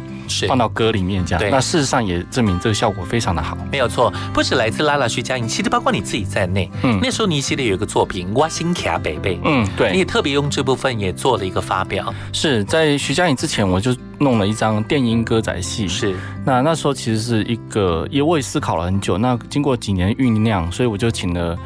[0.48, 1.48] 放到歌里面这样，对。
[1.48, 6.98] 那事实上也证明这个效果非常的好，没有错，不止来自拉拉徐佳莹，其实包括你自己在内，嗯。
[7.00, 15.86] 那时候你系列有一个作品《哇心卡北贝》，嗯，对，你也特别用这部分也做了一个发表，是在徐佳莹之前，我就弄了一张电音歌仔戏。
[15.88, 16.14] 是，
[16.44, 19.18] 那那时候其实是一个，也我也思考了很久。
[19.18, 21.58] 那经过几年酝酿，所以我就请了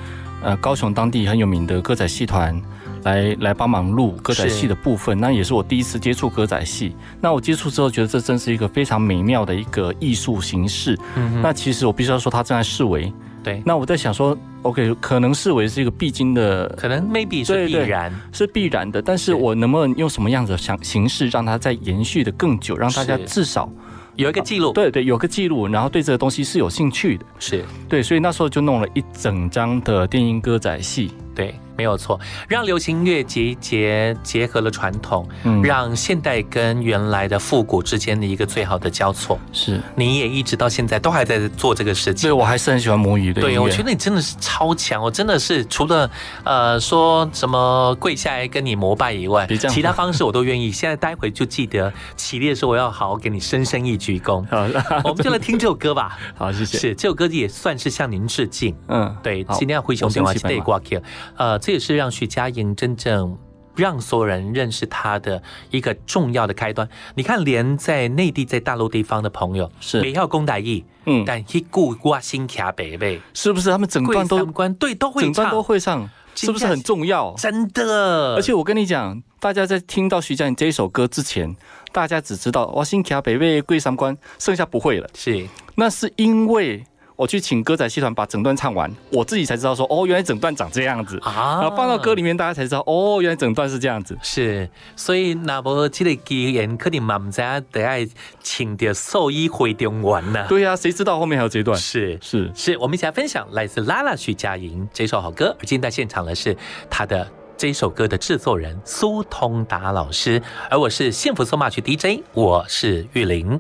[0.43, 2.61] 呃高雄当地很有名的歌仔戏团
[3.05, 5.19] 来来帮忙录歌仔戏的部分。
[5.21, 6.97] 那也是我第一次接触歌仔戏。
[7.21, 10.99] 那我接触之后，觉得这真是一个非常美妙的一个艺术形式。
[11.15, 13.13] 嗯哼那其实我必须要说，它正在视为。
[13.47, 19.01] 对，那我在想说，OK，可能视为是一个必经的，可能 maybe 是对对必然，是必然的。
[19.01, 23.71] 但是我能不能用什么样子的形形式，让它再延续的更久，让大家至少
[24.17, 27.25] 有一个记录，对对，有个记录，然后对这个东西是有兴趣的。
[27.39, 31.13] 是对，所以那时候就弄了一整张的电音歌仔戏。
[31.37, 32.19] 对，没有错，
[32.49, 39.39] 让流行音乐结结结合了传统，嗯让现代跟原来的复古之间的一个最好的交错。
[39.53, 42.31] 是，你也一直到现在都还在做这个事情。
[42.31, 43.43] 对我还是很喜欢母语的。
[43.43, 46.11] 对，我觉得你真的是超强，我真的是除了
[46.43, 50.73] 呃说什么跪下来跟你膜拜以外，其他方式我都愿意。
[50.73, 54.43] 现在待会就记得起立的时候，我要好好给你深深一鞠躬。
[55.05, 56.19] 我们就来听这首歌吧。
[56.35, 56.79] 好，谢谢。
[56.79, 58.75] 是这首歌也算是向您致敬。
[58.89, 61.03] 嗯，对，今天要回熊电话我先起牌吗对挂 Q，
[61.37, 63.37] 呃，这也是让徐佳莹真正。
[63.77, 66.89] 让所有人认识她的一个重要的开端。
[67.15, 77.35] 你看，连在内地、在大陆地方的朋友是没要公台译，嗯但一顾挂心卡北北，是不是他们整段都关对都会唱，整段都会唱，是不是很重要？
[77.37, 78.37] 真的。
[78.37, 81.55] 而且我跟你讲，大家在听到徐佳莹这一首歌之前，
[81.93, 85.07] 大家只知道哇，新卡北北贵三关，剩下不会了。
[85.13, 86.83] 是，那是因为
[87.17, 94.17] 我去请歌仔戏团把整段唱完，我自己才知道说，哦，原来整段长这样子啊然后放到歌里面，大家才知道，哦，原来整段是这样子。
[94.23, 98.07] 是，所以那么这个机缘，肯定嘛唔知道得爱
[98.43, 100.45] 请的兽医会中完呐。
[100.49, 101.79] 对呀、谁知道后面还有这一段？
[101.79, 105.57] 是是是，我们一起来分享来自拉拉徐佳莹这首好歌。
[105.59, 106.55] 而今天在现场的是
[106.91, 113.59] 她的这首歌的制作人苏通达老师，而我是幸福送马曲 DJ，我是玉玲。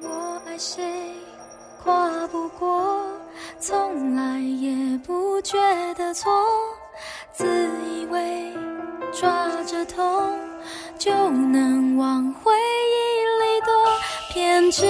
[0.00, 0.08] 我
[0.44, 0.82] 爱谁
[3.60, 5.58] 从来也不觉
[5.94, 6.32] 得错，
[7.30, 7.44] 自
[7.94, 8.50] 以为
[9.12, 10.32] 抓着痛
[10.98, 13.70] 就能往回忆里躲，
[14.32, 14.86] 偏只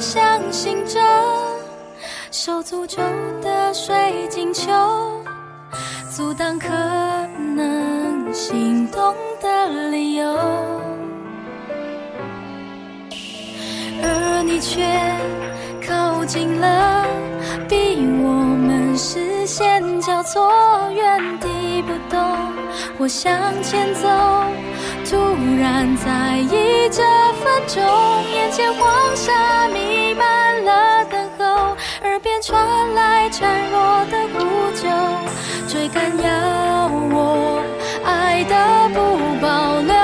[0.00, 0.98] 相信着
[2.30, 3.02] 手诅咒
[3.42, 4.72] 的水晶球，
[6.10, 6.66] 阻挡可
[7.54, 10.26] 能心动的理由。
[14.02, 14.80] 而你却
[15.88, 17.06] 靠近了，
[17.66, 20.52] 逼我们视线交错，
[20.94, 22.20] 原地不动。
[22.98, 23.32] 我向
[23.62, 24.06] 前走，
[25.08, 25.16] 突
[25.58, 27.02] 然在意这
[27.40, 27.82] 分钟，
[28.30, 34.86] 眼前黄沙弥漫了等候，耳边传来孱弱的呼救，
[35.66, 37.62] 追赶要我
[38.04, 38.54] 爱的
[38.92, 39.00] 不
[39.40, 39.97] 保留。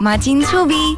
[0.00, 0.96] 马金醋鼻。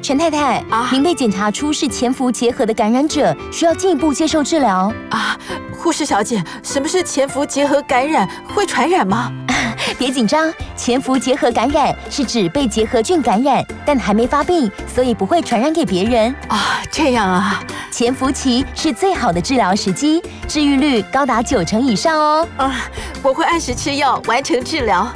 [0.00, 4.90] 陈太太，啊，您被检查出是潜伏结核的感染者，需要进一步接受治疗。
[5.10, 5.38] 啊，
[5.70, 8.26] 护士小姐，什么是潜伏结核感染？
[8.54, 9.30] 会传染吗？
[9.98, 16.34] 别紧张，潜伏结核感染是指被结核菌感染，但还没发病，所以不会传染给别人。
[16.48, 17.62] 啊，这样啊。
[17.90, 22.48] 潜伏期是最好的治疗时机，治愈率高达九成以上哦。
[22.56, 22.74] 啊，
[23.22, 25.06] 我会按时吃药，完成治疗。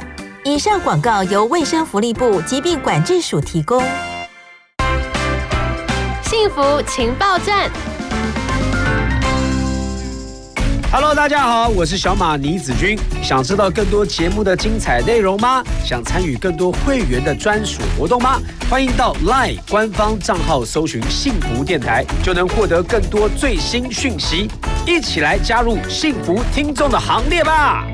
[0.43, 3.83] 以上广告由卫生福利部疾病管制署提供。
[6.23, 7.69] 幸福情报站。
[10.89, 12.97] Hello，大家好，我是小马倪子君。
[13.21, 15.61] 想知道更多节目的精彩内容吗？
[15.83, 18.39] 想参与更多会员的专属活动吗？
[18.69, 24.49] 欢迎到 LINE 官方账号搜寻“幸福电台”，就能获得更多最新讯息。
[24.85, 27.85] 一起来加入幸福听众的行列吧！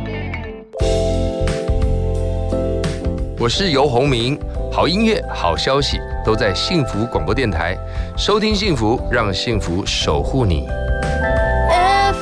[3.44, 4.40] 我是游鸿明，
[4.72, 7.78] 好音乐、好消息都在幸福广播电台，
[8.16, 10.66] 收听幸福，让幸福守护你。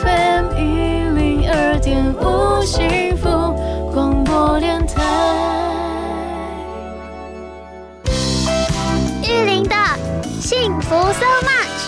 [0.01, 3.29] FM 一零二点五幸福
[3.93, 5.03] 广播电台。
[9.21, 9.75] 玉林的
[10.39, 11.80] 幸福 so much。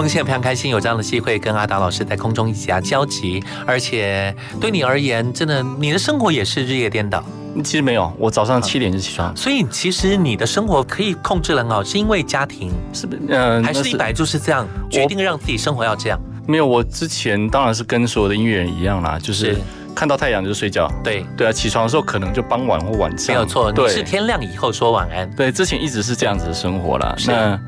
[0.00, 7.22] 荣幸，非常开心有这样的机会跟阿达老师在空中一起啊交集，而且对你而言，真的你的生活也是日夜颠倒。
[7.64, 13.22] 其实没有，我早上七点就起床，所以其实你的生活可以控制了很好，是因为家庭是不是？
[13.28, 16.18] 嗯，还是你本来就是这样决定让自己生活要这样？
[16.46, 19.58] 没有，我之前当然是跟所有的音乐人一样啦，就是
[19.94, 20.90] 看到太阳就睡觉。
[21.02, 23.34] 对对啊，起床的时候可能就傍晚或晚上。
[23.34, 25.28] 没有错，你对是天亮以后说晚安。
[25.32, 27.14] 对，之前一直是这样子的生活啦。
[27.26, 27.60] 那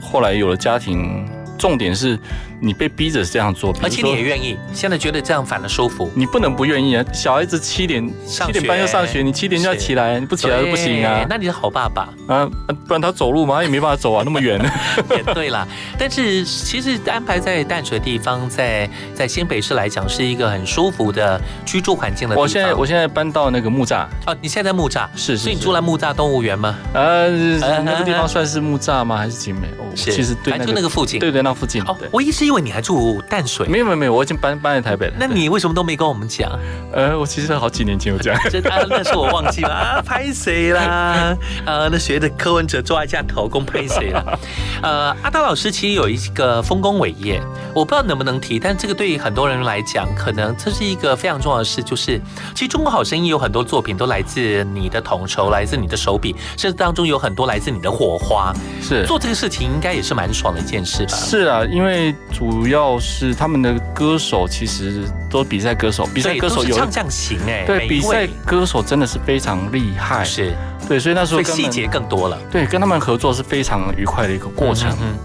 [0.00, 1.28] 后来有了家庭，
[1.58, 2.18] 重点是
[2.60, 6.10] 你被逼着这样做，而且你也愿意，现在觉得这样反而舒服。
[6.14, 7.04] 你不能不愿意啊！
[7.12, 11.24] 小孩子七点上七点半要上学，你七点就要起来，你不起来就不行啊！
[11.28, 12.08] 那你是好爸爸。
[12.26, 12.48] 啊，
[12.86, 14.60] 不然他走路嘛，他也没办法走啊，那么远。
[15.10, 15.66] 也对啦，
[15.98, 22.42] 但是其实安排在淡水地方，在在新北市来讲，是一个很舒服的居住环境的地方。
[22.42, 26.76] 我现在我现在搬到那个木栅，哦，你现在在木栅，是是所以你住在木栅动物园吗？
[26.94, 27.30] 呃，
[27.82, 29.16] 那个地方算是木栅吗？
[29.16, 29.68] 还是景美？
[29.78, 31.82] 哦，其实对就那个附近对对，那附近。
[31.82, 33.66] 哦对，我一直以为你还住淡水。
[33.68, 35.14] 没有没有没有，我已经搬搬来台北了。
[35.18, 36.50] 那你为什么都没跟我们讲？
[36.92, 38.34] 呃，我其实好几年前有讲。
[38.50, 41.36] 真的、啊，那是我忘记了啊，拍谁啦？
[41.66, 44.24] 呃，那学的柯文哲抓一下头，公拍谁啦？
[44.82, 47.40] 呃，阿达老师其实有一个丰功伟业，
[47.74, 52.20] 我不知道能不能提，但这个对于很多人来讲，可能这是一个非常重要的事，就是
[52.54, 58.52] 其实《中国好声音》有很多作品都来自你的统筹，来自你的手笔，甚至当中有很多来自你的火花。
[58.80, 61.16] 是做这个事情应该也是蛮爽的一件事吧？
[61.16, 70.54] 是啊，因为主要是他们的歌手其实都比赛歌手，比赛歌手有唱将型哎，对比赛歌手真的是非常厉害，是
[70.86, 72.38] 对，所以那时候细节更多了。
[72.50, 74.94] 对，跟他们合作是非常愉快的一个过程。
[75.00, 75.16] 嗯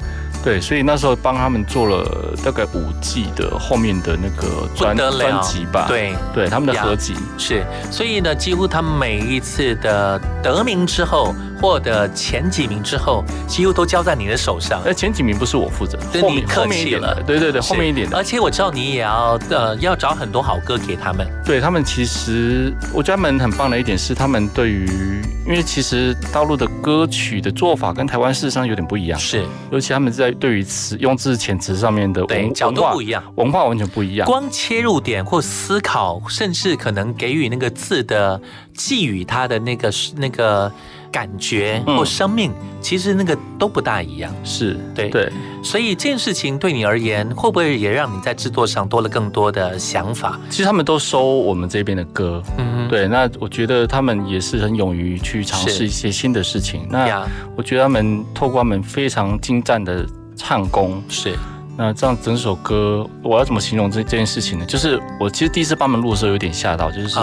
[0.44, 6.16] 对，所以那时候帮他们做了大概五季的后面的那个专专辑吧，对。
[6.34, 7.16] 对，他们的合集。
[7.38, 14.82] 是，所以呢，几乎他们每一次的得名之后，获得前几名之后，几乎都交在你的手上。
[14.86, 17.14] 那，前几名不是我负责，后面对你客气了。
[17.14, 18.18] 点的，，对对对，后面一点的。
[18.18, 21.28] 而且我知道你也要呃要找很多好歌给他们。
[21.46, 34.26] 对他们其实，我觉得他们很棒的一点是，他们对于，因为其实大陆的歌曲的做法跟台湾事实上有点不一样，是，尤其他们在对于词用字遣词上面的文对角度不一样文化完全不一样。
[34.26, 38.42] 光切入点或思考，甚至可能给予那个字的
[38.74, 40.72] 寄予它的那个那个
[41.12, 44.34] 感觉嗯或生命，其实那个都不大一样。
[44.44, 45.32] 是对对，
[45.64, 50.40] 所以这件事情对你而言，会不会也让你在制作上多了更多的想法？
[50.50, 56.88] 其实他们都收我们这边的歌，嗯，对，那我觉得他们也是很勇于去尝是试一些新的事情。
[56.90, 57.28] 那
[57.58, 60.06] 我觉得他们透过他们非常精湛的
[60.42, 61.38] 唱功，是。
[61.78, 64.66] 那这样整首歌，我要怎么形容这这件事情呢？
[64.66, 67.20] 就是我其实第一次帮他们录的时候有点吓到，就是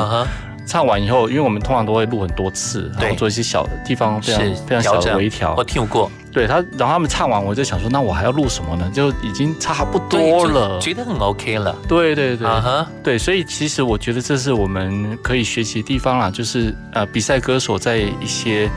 [0.66, 5.54] 唱完以后，因为我们通常都会录很多次，然后做一些小的地方非常非常小的微调。
[5.56, 8.90] 我听过，对他，然后他们唱完，我就想说，那我还要录什么呢？
[8.92, 11.74] 就已经差不多了，觉得很 OK 了。
[11.88, 18.68] 对对对，啊哈对，所以其实我觉得这是我们可以学习的地方啦，就是呃，比赛歌手在一些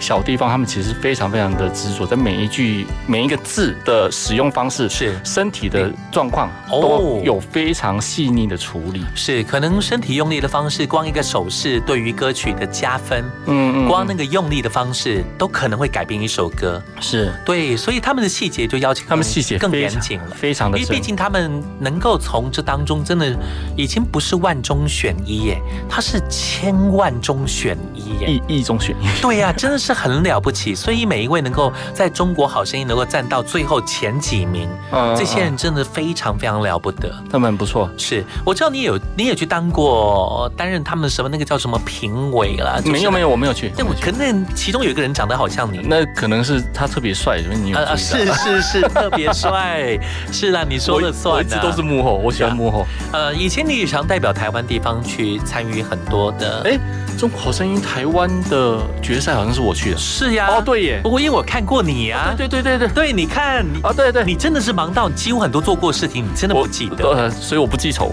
[0.00, 9.04] 小地方，他们其实非常非常的执着，在每一句每一个字的使用方式，是身体的状况哦都有非常细腻的处理。
[9.14, 16.82] 是，可能身体用力的方式，光一个手势对于歌曲的加分，嗯光那个用力的方式都可能会改变一首歌。
[17.00, 20.30] 是对，所以他们的细节就要求他们细节更严谨了。
[20.34, 23.36] 非常的因为毕竟他们能够从这当中，真的
[23.76, 28.40] 已经不是万中选一耶，他是千万中选一耶。
[28.48, 29.20] 一一中选一。
[29.20, 30.74] 对呀、真的是很了不起。
[30.74, 37.12] 所以每一位能够在中国好声音能够站到最后前几名，嗯这些人真的非常非常了不得。
[37.30, 42.78] 他们很不错，是我知道你有你也去当过担任他们什么那个叫什么评委啦？
[42.78, 43.72] 就是没有没有，我没有去。
[43.76, 45.80] 但，我可能其中有一个人长得好像你。
[45.82, 49.98] 那可能是他特别帅，所以你有啊啊，是是是， 特别帅，
[50.30, 51.36] 是啦，你说了算、啊。
[51.38, 52.86] 我一直都是幕后，我喜欢幕后。
[53.12, 56.78] 呃，以前你也常代表台湾地方去参与很多的，哎，
[57.18, 59.96] 中国好声音台湾的决赛好像是我去的。
[59.96, 68.12] 是呀，哦，对耶，不过因为我看过你呀、对对对对对，你看，啊，对对，你真的是忙到几乎很多做过的事情，你真的不记得，呃，所以我不记仇，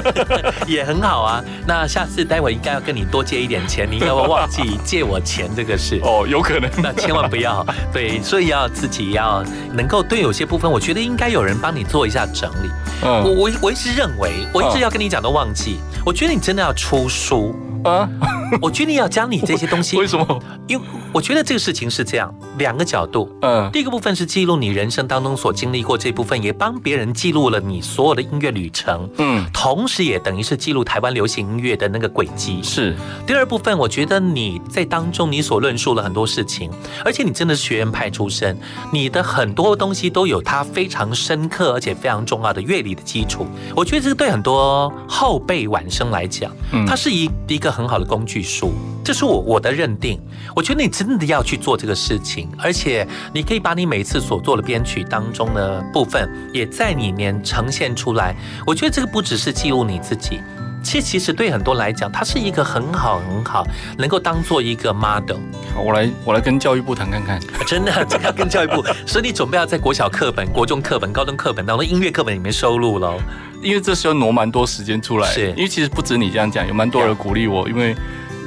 [0.66, 1.44] 也很好啊。
[1.66, 6.00] 那下次待会应该要跟你多借一点钱，你应该会忘记借我钱这个事。
[6.04, 7.66] 哦，有可能，那千万不要。
[7.92, 12.70] 对，所以要自己要能够对有些部分，我觉得应该有人帮你做一下整理。
[13.02, 17.54] 嗯我我我一直认为，我一直要跟你讲都忘记，我觉得你真的要出书。
[17.84, 18.08] 啊，
[18.60, 20.42] 我决定要教你这些东西，为什么？
[20.66, 23.30] 因为我觉得这个事情是这样，两个角度。
[23.42, 29.08] 嗯，第一个部分是记录你人生当中所经历过这部分，也帮别人记录了你所有的音乐旅程。
[29.18, 32.60] 嗯，同时也等于是记录台湾流行音乐的那个轨迹。
[32.62, 32.96] 是。
[33.26, 36.70] 第二部分，我觉得你在当中你所论述了很多事情，
[37.04, 38.56] 而且你真的是学院派出身，
[38.90, 43.46] 你的很多东西都有它非常深刻而且非常重要的乐理的基础。
[43.76, 48.72] 我觉得这个对很多后辈晚生来讲，嗯它是一一个很好的工具书，
[49.04, 50.20] 这是我我的认定。
[50.54, 58.36] 我觉得你真的要去做这个事情，而且你可以把你每次所做的编曲当中的部分，也在里面呈现出来。
[58.64, 60.38] 我觉得这个不只是记录你自己。
[60.84, 63.66] 其实，其实对很多来讲，它是一个很好很好，
[63.98, 65.38] 能够当做一个 model。
[65.74, 67.40] 好，我来我来跟教育部谈看看。
[67.66, 73.18] 真的，这个要跟教育部， 所以你准备要在国小课本、国中课本、高中课本当中音乐课本里面收录喽。
[73.62, 77.96] 因为这时候挪蛮多时间出来，是因为其实不止你这样讲，有蛮多人鼓励我，因为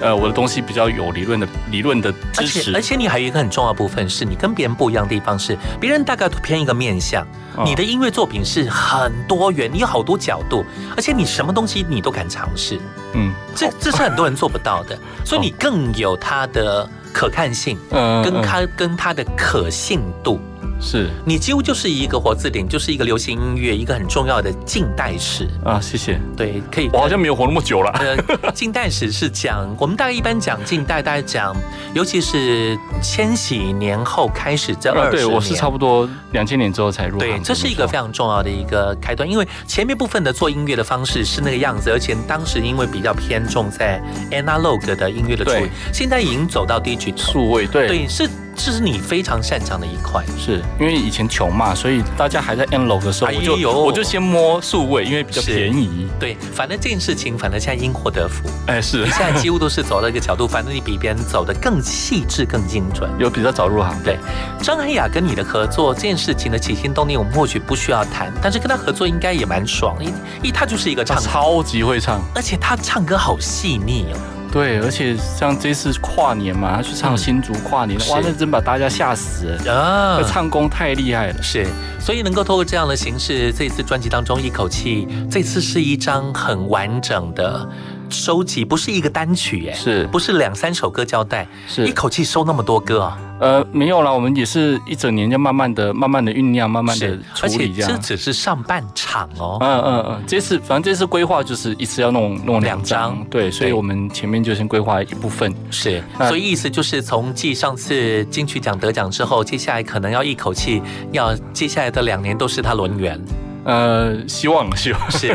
[0.02, 7.26] 呃我的东西比较有理论的理论的而支持，且而且你还有一个很重要的部分是，你跟别人不一样的地方是，别人大概都偏一个面相，
[7.56, 10.64] 哦你的音乐作品是很多元，你有好多角度，
[10.96, 12.80] 而且你什么东西你都敢尝试，
[13.14, 20.40] 嗯，这这是很多人做不到的，所以你更有它的可看性，嗯跟它跟它的可信度。
[20.80, 25.48] 是你几乎就是一个活字典，就是一个流行音乐一个很重要的近代史。
[25.64, 26.20] 啊，谢谢。
[26.36, 26.90] 对，可以。
[26.94, 27.92] 我好像没有活那么久了。
[28.00, 31.56] 呃，近代史是讲我们大概一般讲近代，大概讲，
[31.94, 37.30] 尤其是千禧年后开始这二啊，十对，我是差不多两千年之后才入行。
[37.30, 44.02] 对，这是一个非常重要的一个开端，因为前面部分的做音乐的方式是那个样子，而且当时因为比较偏重在
[44.32, 50.26] analog 的音乐的处理，现在已经走到 digital 数位，对对，是这是你非常擅长的一块。
[50.38, 56.08] 是因为以前穷嘛，所以大家还在 analog 的时候，我就哎我就先摸数位，因为比较便宜。
[56.20, 58.50] 对，反正这件事情，反正现在因祸得福。
[58.66, 63.10] 哎，是你现在几乎都是走到一个角度，反正你比别人走得更细致、更精准。
[63.20, 63.96] 有比较早入行。
[64.04, 64.18] 对，
[64.62, 74.18] 张涵雅跟你的合作这件事情的起心动念，我们或许不需要谈，但是跟他合作应该也蛮爽的，因因为他就是一个他唱，超级会唱，而且他唱歌好细腻哦。
[74.52, 79.74] 对，而且像这次跨年嘛，他去唱新竹跨年，哇，那真把大家吓死了。
[79.74, 81.44] 啊唱功太厉害了。
[81.44, 81.66] 是，
[82.00, 87.68] 所以能够透过这样的形式，这次专辑当中一口气，这次是一张很完整的
[88.10, 93.18] 收集，不是一个单曲耶，是不是两三首歌交代，是一口气收那么多歌啊？
[93.40, 97.98] 呃，没有啦，我们也是一整年就慢慢的、慢慢的酝酿、慢慢的而且这。
[97.98, 99.58] 只是上半场哦。
[99.60, 105.54] 嗯嗯嗯，这次反正这次规划就是一次要弄弄两张，对，所以我们前面就先规划一部分。
[105.70, 110.82] 是，所以意思就是从继上次金曲奖得奖之后，接下来可能要一口气，
[111.12, 113.20] 要接下来的两年都是他轮圆，
[113.66, 115.28] 呃，希望希望是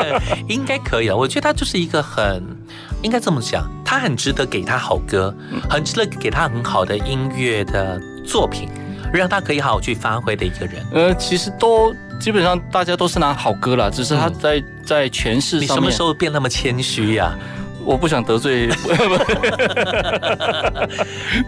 [0.48, 1.16] 应该可以了。
[1.16, 2.42] 我觉得他就是一个很
[3.02, 5.34] 应该这么讲，他很值得给他好歌，
[5.68, 8.68] 很值得给他很好的音乐的作品，
[9.12, 10.86] 让他可以好好去发挥的一个人。
[10.92, 17.32] 呃，其实都基本上大家都是拿好歌啦，只是他在、在诠释你什么时候变那么谦虚呀？
[17.84, 18.68] 我不想得罪，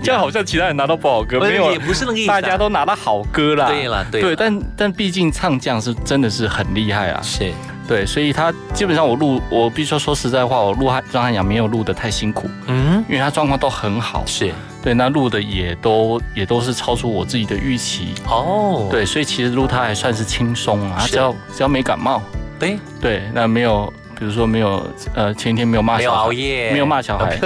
[0.02, 3.68] 这样好像其他人拿到不好歌，没有，也不是那个意思啊大家都拿到好歌啦。
[3.68, 7.20] 对啦对啦对，但但毕竟唱将是真的是很厉害啊。
[7.22, 7.52] 是
[7.86, 12.48] 对，所以他基本上我录，我必须要说实在话，我录张汉阳没有录的太辛苦。
[12.66, 22.22] 嗯，因为他状况都很好，是对，那录的也都也都是超出我自己的预期哦，对，所以其实录他还算是轻松啊，只要只要没感冒，
[22.58, 23.92] 对对，那没有。
[24.24, 24.82] 比如说没有，
[25.14, 27.38] 呃，前一天没有骂没有小孩，熬夜，没有骂小孩，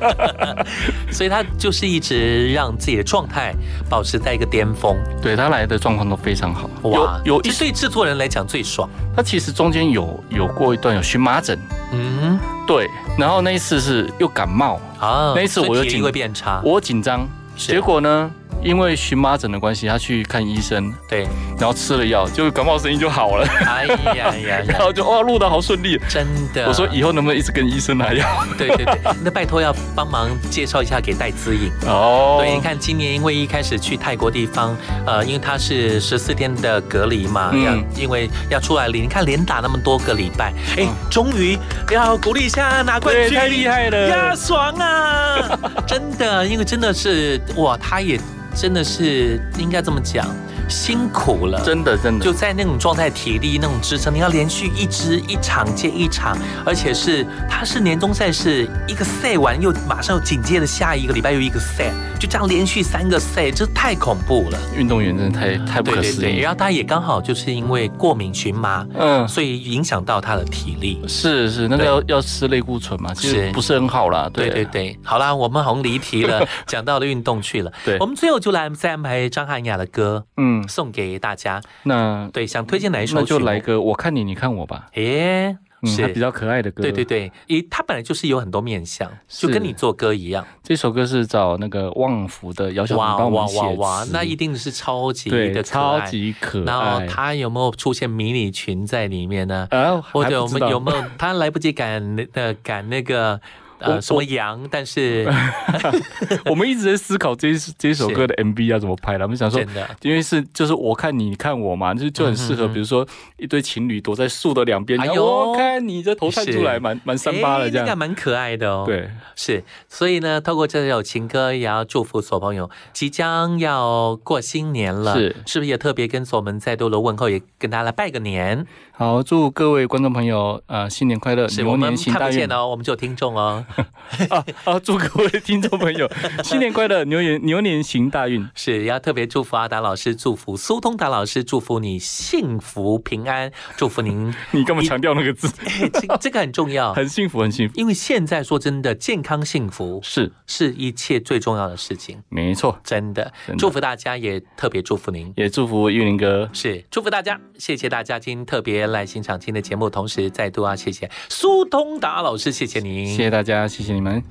[1.10, 3.54] 所以他就是一直让自己的状态
[3.88, 4.94] 保持在一个巅峰。
[5.22, 8.86] 对他来的状况都非常好，哇，有有这对制作人来讲最爽。
[9.16, 11.58] 他其实中间有有过一段有荨麻疹，
[11.90, 12.86] 嗯，对，
[13.16, 14.78] 然后那一次是又感冒。
[15.00, 17.26] 啊，那一次我又紧会变差，我紧张，
[17.56, 18.30] 结果呢？
[18.62, 21.22] 因为荨麻疹的关系，他去看医生，对，
[21.58, 23.46] 然后吃了药，就感冒声音就好了。
[23.64, 26.66] 哎呀呀， 然后就哇，录的好顺利，真的。
[26.66, 28.26] 我说以后能不能一直跟医生拿药？
[28.58, 32.38] 对对对，那拜托要帮忙介绍一下给戴姿颖哦。
[32.40, 34.76] 对，你看今年因为一开始去泰国地方，
[35.06, 41.56] 呃，因为他是十四天的隔离嘛，嗯，因为要出来领，你看连打那么多个礼拜，哎，终于
[41.90, 45.58] 要鼓励一下拿冠军，太厉害了呀，爽啊！
[45.86, 48.18] 真的，因为真的是哇，他也。
[48.60, 50.26] 真的是应该这么讲，
[50.68, 64.58] 辛苦了，真的真的就在那种状态、体力那种支撑，你要连续一支一场接一场，而且是它是年终赛，是一个赛完又马上又紧接着下一个礼拜又一个赛，就这样连续三个赛，这太恐怖了。
[64.76, 66.38] 运动员真的太太不可思议。
[66.38, 71.00] 然后他也刚好就是因为过敏荨麻，嗯，所以影响到他的体力。
[71.08, 74.28] 是是，那个要要吃类固醇嘛，其实不是很好啦。
[74.32, 77.72] 对对对，好啦，我们好像离题了， 讲到了运动去了。
[77.84, 81.60] 对，我们最后就来再安排张涵雅的歌，嗯，送给大家。
[81.82, 83.20] 那对，想推荐哪一首？
[83.20, 84.86] 那就来个我看你，你看我吧。
[84.94, 86.82] 诶，是比较可爱的歌。
[86.82, 90.44] 对对对，咦，他本来就是有很多面相，就跟你做歌一样。
[90.62, 96.64] 这首歌是找那个旺福的姚小明帮我们写词，那一定是超级的超级可爱。
[96.64, 99.68] 然后他有没有出现迷你裙在里面呢？
[99.70, 103.40] 啊，或者我们有没有他来不及赶那赶那个？
[103.78, 104.66] 呃，什么羊？
[104.70, 105.28] 但是
[106.46, 109.18] 我们一直在思考这这首歌的 MV 要怎么拍。
[109.18, 109.60] 我们想说，
[110.02, 112.68] 因为是就是我看你看我嘛，就就很适合。
[112.68, 113.06] 比如说
[113.36, 118.84] 一对情侣躲在树的两边，我看你这头探出来，蛮蛮三八的这样，蛮可爱的哦。
[118.86, 119.64] 对，是。
[119.88, 125.14] 所以呢，透过这首情歌，也要祝福所朋友即将要过新年了。
[125.14, 128.66] 是，是不是也特别跟所们再多的问候，也跟大家来拜个年？
[128.92, 132.68] 好，祝各位观众朋友呃新年快乐，牛年行大运哦。
[132.68, 133.64] 我们就有听众哦。
[134.30, 134.78] 啊啊！
[134.80, 136.10] 祝各位听众朋友
[136.42, 138.48] 新年快乐，牛年牛年行大运。
[138.54, 144.34] 是要特别祝福阿达老师，祝福苏通达老师，祝福你幸福平安，祝福您。
[144.52, 145.48] 你干嘛强调那个字？
[145.92, 147.74] 这这个很重要，很幸福，很幸福。
[147.76, 152.22] 因为现在说真的，健康幸福是是一切最重要的事情。
[152.28, 153.32] 没错，真的。
[153.58, 156.48] 祝福大家，也特别祝福您，也祝福玉林哥。
[156.52, 164.22] 是祝福大家，谢谢大家今天特别来欣赏今天的节目，同时再度啊，谢谢苏通达老师，谢谢您，谢谢大家，谢谢你们。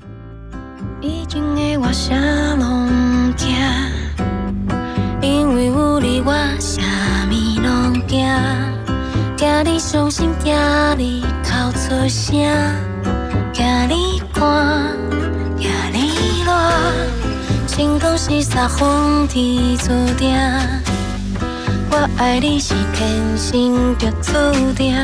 [1.01, 2.15] 以前的我啥
[2.55, 3.49] 拢惊，
[5.21, 6.82] 因为有你我啥
[7.30, 8.25] 物拢惊，
[9.36, 10.55] 惊你伤心，惊
[10.97, 12.38] 你哭出声，
[13.53, 14.95] 惊你寒，
[15.57, 16.51] 惊你热，
[17.67, 20.36] 情讲是煞风天注定，
[21.91, 24.34] 我爱你是天生就注
[24.73, 24.95] 定，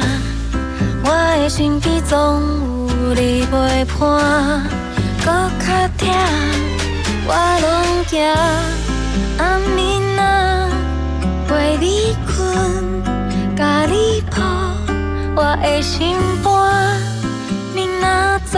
[1.05, 2.41] 我的身边总
[2.77, 2.82] 有
[3.13, 4.63] 你陪伴。
[5.25, 6.01] 搁较痛，
[7.25, 7.31] 我
[7.61, 8.21] 拢惊。
[9.37, 10.69] 暗暝啊，
[11.47, 13.03] 陪你困，
[13.55, 14.35] 甲你抱
[15.35, 16.51] 我的心肝。
[17.73, 18.05] 你若
[18.45, 18.57] 知，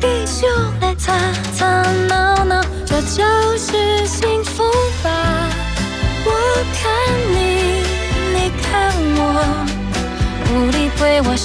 [0.00, 0.46] 继续
[0.80, 1.12] 来吵
[1.56, 1.66] 吵
[2.08, 3.22] 闹闹，这就
[3.58, 4.62] 是幸福
[5.02, 5.10] 吧。
[6.24, 6.28] 我
[6.72, 6.80] 看
[7.34, 7.82] 你，
[8.32, 8.70] 你看
[9.16, 9.20] 我，
[10.50, 11.36] 有你陪我，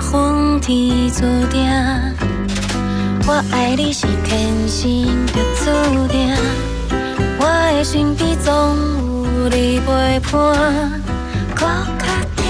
[0.00, 1.20] 风天注
[1.50, 1.70] 定，
[3.26, 4.90] 我爱你是天生
[5.26, 6.34] 的注定。
[7.38, 8.76] 我的身边总
[9.36, 11.00] 有你陪伴，
[11.54, 11.64] 骨
[11.98, 12.44] 壳痛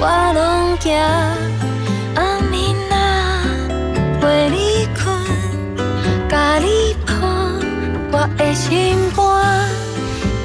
[0.00, 0.02] 我
[0.34, 0.86] 拢行。
[4.20, 4.86] 陪你，
[6.28, 6.94] 甲你，
[8.12, 9.22] 我的心肝，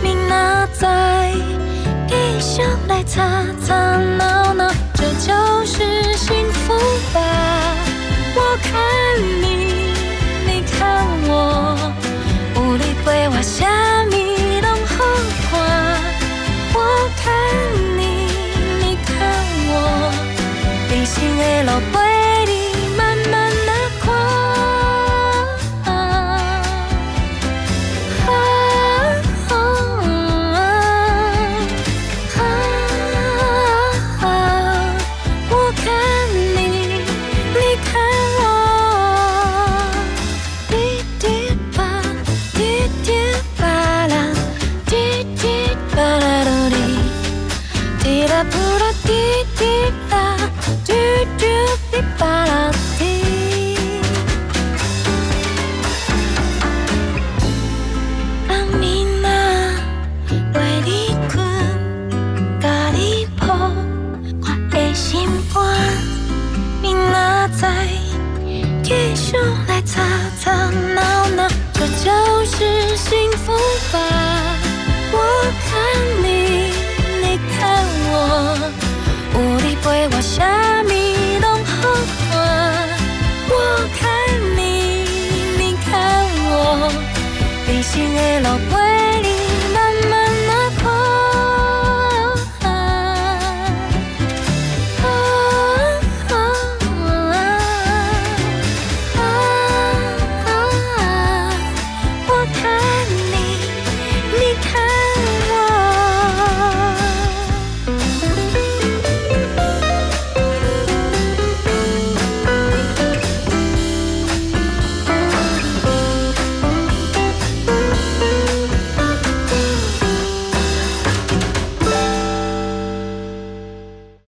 [0.01, 1.33] 明仔载
[2.07, 3.21] 继续来吵
[3.65, 3.73] 吵
[4.17, 4.71] 闹闹。
[5.03, 5.92] 这就是